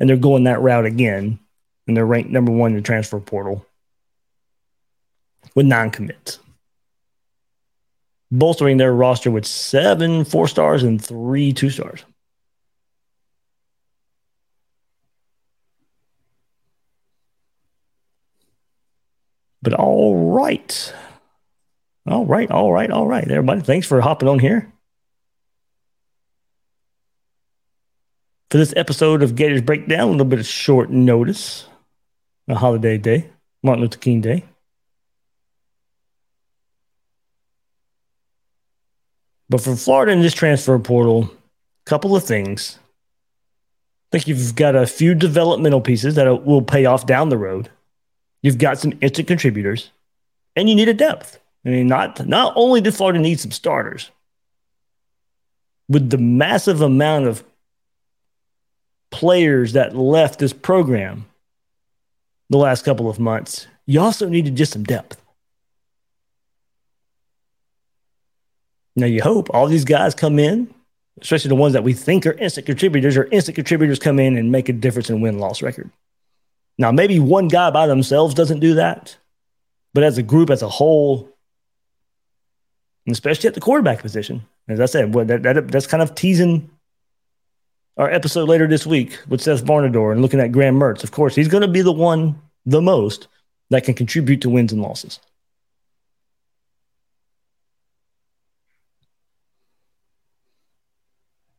and 0.00 0.10
they're 0.10 0.16
going 0.16 0.42
that 0.44 0.60
route 0.60 0.84
again, 0.84 1.38
and 1.86 1.96
they're 1.96 2.04
ranked 2.04 2.30
number 2.30 2.50
one 2.50 2.72
in 2.72 2.76
the 2.76 2.82
transfer 2.82 3.20
portal 3.20 3.64
with 5.54 5.64
nine 5.64 5.90
commits. 5.90 6.40
Bolstering 8.32 8.78
their 8.78 8.92
roster 8.92 9.30
with 9.30 9.46
seven 9.46 10.24
four 10.24 10.48
stars 10.48 10.82
and 10.82 11.00
three 11.00 11.52
two 11.52 11.70
stars. 11.70 12.04
But 19.62 19.74
all 19.74 20.32
right. 20.32 20.92
All 22.10 22.26
right, 22.26 22.50
all 22.50 22.72
right, 22.72 22.90
all 22.90 23.06
right. 23.06 23.30
Everybody, 23.30 23.62
thanks 23.62 23.86
for 23.86 24.00
hopping 24.00 24.28
on 24.28 24.40
here. 24.40 24.70
for 28.50 28.58
this 28.58 28.74
episode 28.76 29.22
of 29.22 29.36
Gators 29.36 29.62
Breakdown. 29.62 30.08
A 30.08 30.10
little 30.10 30.26
bit 30.26 30.40
of 30.40 30.46
short 30.46 30.90
notice, 30.90 31.66
a 32.48 32.56
holiday 32.56 32.98
day, 32.98 33.30
Martin 33.62 33.82
Luther 33.82 33.98
King 33.98 34.20
Day. 34.20 34.44
But 39.48 39.60
for 39.60 39.74
Florida 39.76 40.12
in 40.12 40.20
this 40.20 40.34
transfer 40.34 40.78
portal, 40.78 41.24
a 41.24 41.90
couple 41.90 42.14
of 42.14 42.24
things. 42.24 42.78
I 44.12 44.18
think 44.18 44.26
you've 44.26 44.56
got 44.56 44.74
a 44.74 44.86
few 44.86 45.14
developmental 45.14 45.80
pieces 45.80 46.16
that 46.16 46.44
will 46.44 46.62
pay 46.62 46.84
off 46.84 47.06
down 47.06 47.28
the 47.28 47.38
road. 47.38 47.70
You've 48.42 48.58
got 48.58 48.78
some 48.78 48.94
instant 49.00 49.28
contributors, 49.28 49.90
and 50.56 50.68
you 50.68 50.74
need 50.74 50.88
a 50.88 50.94
depth. 50.94 51.38
I 51.64 51.68
mean, 51.68 51.86
not 51.86 52.26
not 52.26 52.54
only 52.56 52.80
did 52.80 52.94
Florida 52.94 53.18
need 53.18 53.38
some 53.38 53.50
starters, 53.50 54.10
with 55.88 56.08
the 56.08 56.18
massive 56.18 56.80
amount 56.80 57.26
of 57.26 57.44
players 59.10 59.72
that 59.74 59.96
left 59.96 60.38
this 60.38 60.52
program 60.52 61.26
the 62.48 62.56
last 62.56 62.84
couple 62.84 63.10
of 63.10 63.18
months, 63.18 63.66
you 63.86 64.00
also 64.00 64.28
needed 64.28 64.56
just 64.56 64.72
some 64.72 64.84
depth. 64.84 65.20
Now, 68.96 69.06
you 69.06 69.22
hope 69.22 69.48
all 69.52 69.66
these 69.66 69.84
guys 69.84 70.14
come 70.14 70.38
in, 70.38 70.72
especially 71.20 71.48
the 71.48 71.54
ones 71.56 71.74
that 71.74 71.84
we 71.84 71.92
think 71.92 72.26
are 72.26 72.32
instant 72.32 72.66
contributors, 72.66 73.16
or 73.16 73.24
instant 73.24 73.54
contributors 73.54 73.98
come 73.98 74.18
in 74.18 74.36
and 74.36 74.52
make 74.52 74.68
a 74.68 74.72
difference 74.72 75.10
in 75.10 75.20
win 75.20 75.38
loss 75.38 75.62
record. 75.62 75.90
Now, 76.78 76.92
maybe 76.92 77.18
one 77.18 77.48
guy 77.48 77.70
by 77.70 77.86
themselves 77.86 78.34
doesn't 78.34 78.60
do 78.60 78.74
that, 78.74 79.16
but 79.92 80.02
as 80.02 80.18
a 80.18 80.22
group, 80.22 80.50
as 80.50 80.62
a 80.62 80.68
whole, 80.68 81.28
especially 83.12 83.48
at 83.48 83.54
the 83.54 83.60
quarterback 83.60 84.00
position, 84.00 84.42
as 84.68 84.80
I 84.80 84.86
said, 84.86 85.14
well, 85.14 85.24
that, 85.24 85.42
that, 85.42 85.68
that's 85.68 85.86
kind 85.86 86.02
of 86.02 86.14
teasing 86.14 86.70
our 87.96 88.10
episode 88.10 88.48
later 88.48 88.66
this 88.66 88.86
week 88.86 89.18
with 89.28 89.40
Seth 89.40 89.64
Varnadore 89.64 90.12
and 90.12 90.22
looking 90.22 90.40
at 90.40 90.52
Graham 90.52 90.78
Mertz. 90.78 91.04
Of 91.04 91.12
course, 91.12 91.34
he's 91.34 91.48
going 91.48 91.62
to 91.62 91.68
be 91.68 91.82
the 91.82 91.92
one 91.92 92.40
the 92.66 92.80
most 92.80 93.28
that 93.70 93.84
can 93.84 93.94
contribute 93.94 94.40
to 94.42 94.50
wins 94.50 94.72
and 94.72 94.82
losses. 94.82 95.20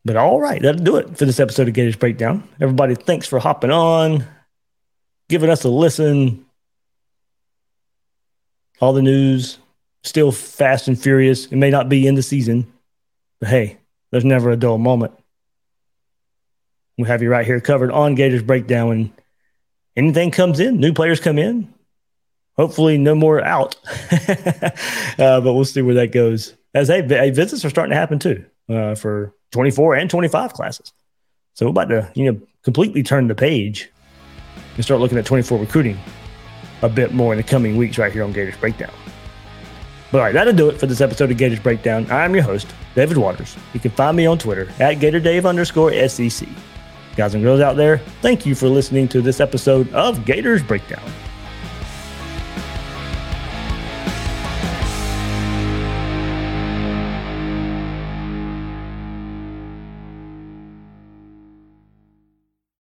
But 0.04 0.16
all 0.16 0.40
right, 0.40 0.60
that'll 0.60 0.82
do 0.82 0.96
it 0.96 1.16
for 1.16 1.24
this 1.24 1.38
episode 1.38 1.68
of 1.68 1.74
Gators 1.74 1.96
Breakdown. 1.96 2.48
Everybody, 2.60 2.96
thanks 2.96 3.26
for 3.26 3.38
hopping 3.38 3.70
on, 3.70 4.26
giving 5.28 5.48
us 5.48 5.62
a 5.64 5.68
listen. 5.68 6.44
All 8.80 8.92
the 8.92 9.02
news, 9.02 9.58
still 10.02 10.32
fast 10.32 10.88
and 10.88 11.00
furious. 11.00 11.46
It 11.46 11.56
may 11.56 11.70
not 11.70 11.88
be 11.88 12.06
in 12.06 12.14
the 12.14 12.22
season, 12.22 12.72
but 13.40 13.48
hey, 13.48 13.78
there's 14.10 14.24
never 14.24 14.50
a 14.50 14.56
dull 14.56 14.78
moment. 14.78 15.12
We'll 16.98 17.08
have 17.08 17.22
you 17.22 17.30
right 17.30 17.46
here 17.46 17.60
covered 17.60 17.90
on 17.90 18.14
Gators 18.14 18.42
Breakdown. 18.42 18.88
When 18.88 19.12
anything 19.96 20.30
comes 20.30 20.60
in, 20.60 20.78
new 20.78 20.92
players 20.92 21.20
come 21.20 21.38
in. 21.38 21.72
Hopefully, 22.56 22.98
no 22.98 23.14
more 23.14 23.42
out. 23.42 23.76
uh, 24.28 25.40
but 25.40 25.54
we'll 25.54 25.64
see 25.64 25.80
where 25.80 25.94
that 25.94 26.12
goes. 26.12 26.54
As 26.74 26.88
hey, 26.88 27.06
hey 27.06 27.30
visits 27.30 27.64
are 27.64 27.70
starting 27.70 27.90
to 27.90 27.96
happen 27.96 28.18
too 28.18 28.44
uh, 28.68 28.94
for 28.94 29.34
24 29.52 29.94
and 29.94 30.10
25 30.10 30.52
classes. 30.52 30.92
So 31.54 31.66
we're 31.66 31.70
about 31.70 31.88
to, 31.88 32.10
you 32.14 32.30
know, 32.30 32.40
completely 32.62 33.02
turn 33.02 33.28
the 33.28 33.34
page 33.34 33.90
and 34.76 34.84
start 34.84 35.00
looking 35.00 35.18
at 35.18 35.26
24 35.26 35.58
recruiting 35.58 35.98
a 36.82 36.88
bit 36.88 37.12
more 37.12 37.32
in 37.32 37.36
the 37.36 37.42
coming 37.42 37.76
weeks 37.76 37.98
right 37.98 38.12
here 38.12 38.24
on 38.24 38.32
Gators 38.32 38.56
Breakdown. 38.56 38.92
But 40.12 40.18
all 40.18 40.24
right, 40.24 40.34
that'll 40.34 40.52
do 40.52 40.68
it 40.68 40.78
for 40.78 40.86
this 40.86 41.00
episode 41.00 41.30
of 41.30 41.38
Gators 41.38 41.58
Breakdown. 41.58 42.06
I'm 42.10 42.34
your 42.34 42.44
host, 42.44 42.66
David 42.94 43.16
Waters. 43.16 43.56
You 43.72 43.80
can 43.80 43.92
find 43.92 44.14
me 44.14 44.26
on 44.26 44.36
Twitter 44.36 44.68
at 44.78 44.98
GatorDave 44.98 45.48
underscore 45.48 45.90
SEC. 46.06 46.46
Guys 47.16 47.32
and 47.34 47.42
girls 47.42 47.60
out 47.60 47.76
there, 47.76 47.96
thank 48.20 48.44
you 48.44 48.54
for 48.54 48.68
listening 48.68 49.08
to 49.08 49.22
this 49.22 49.40
episode 49.40 49.90
of 49.94 50.26
Gators 50.26 50.62
Breakdown. 50.62 51.02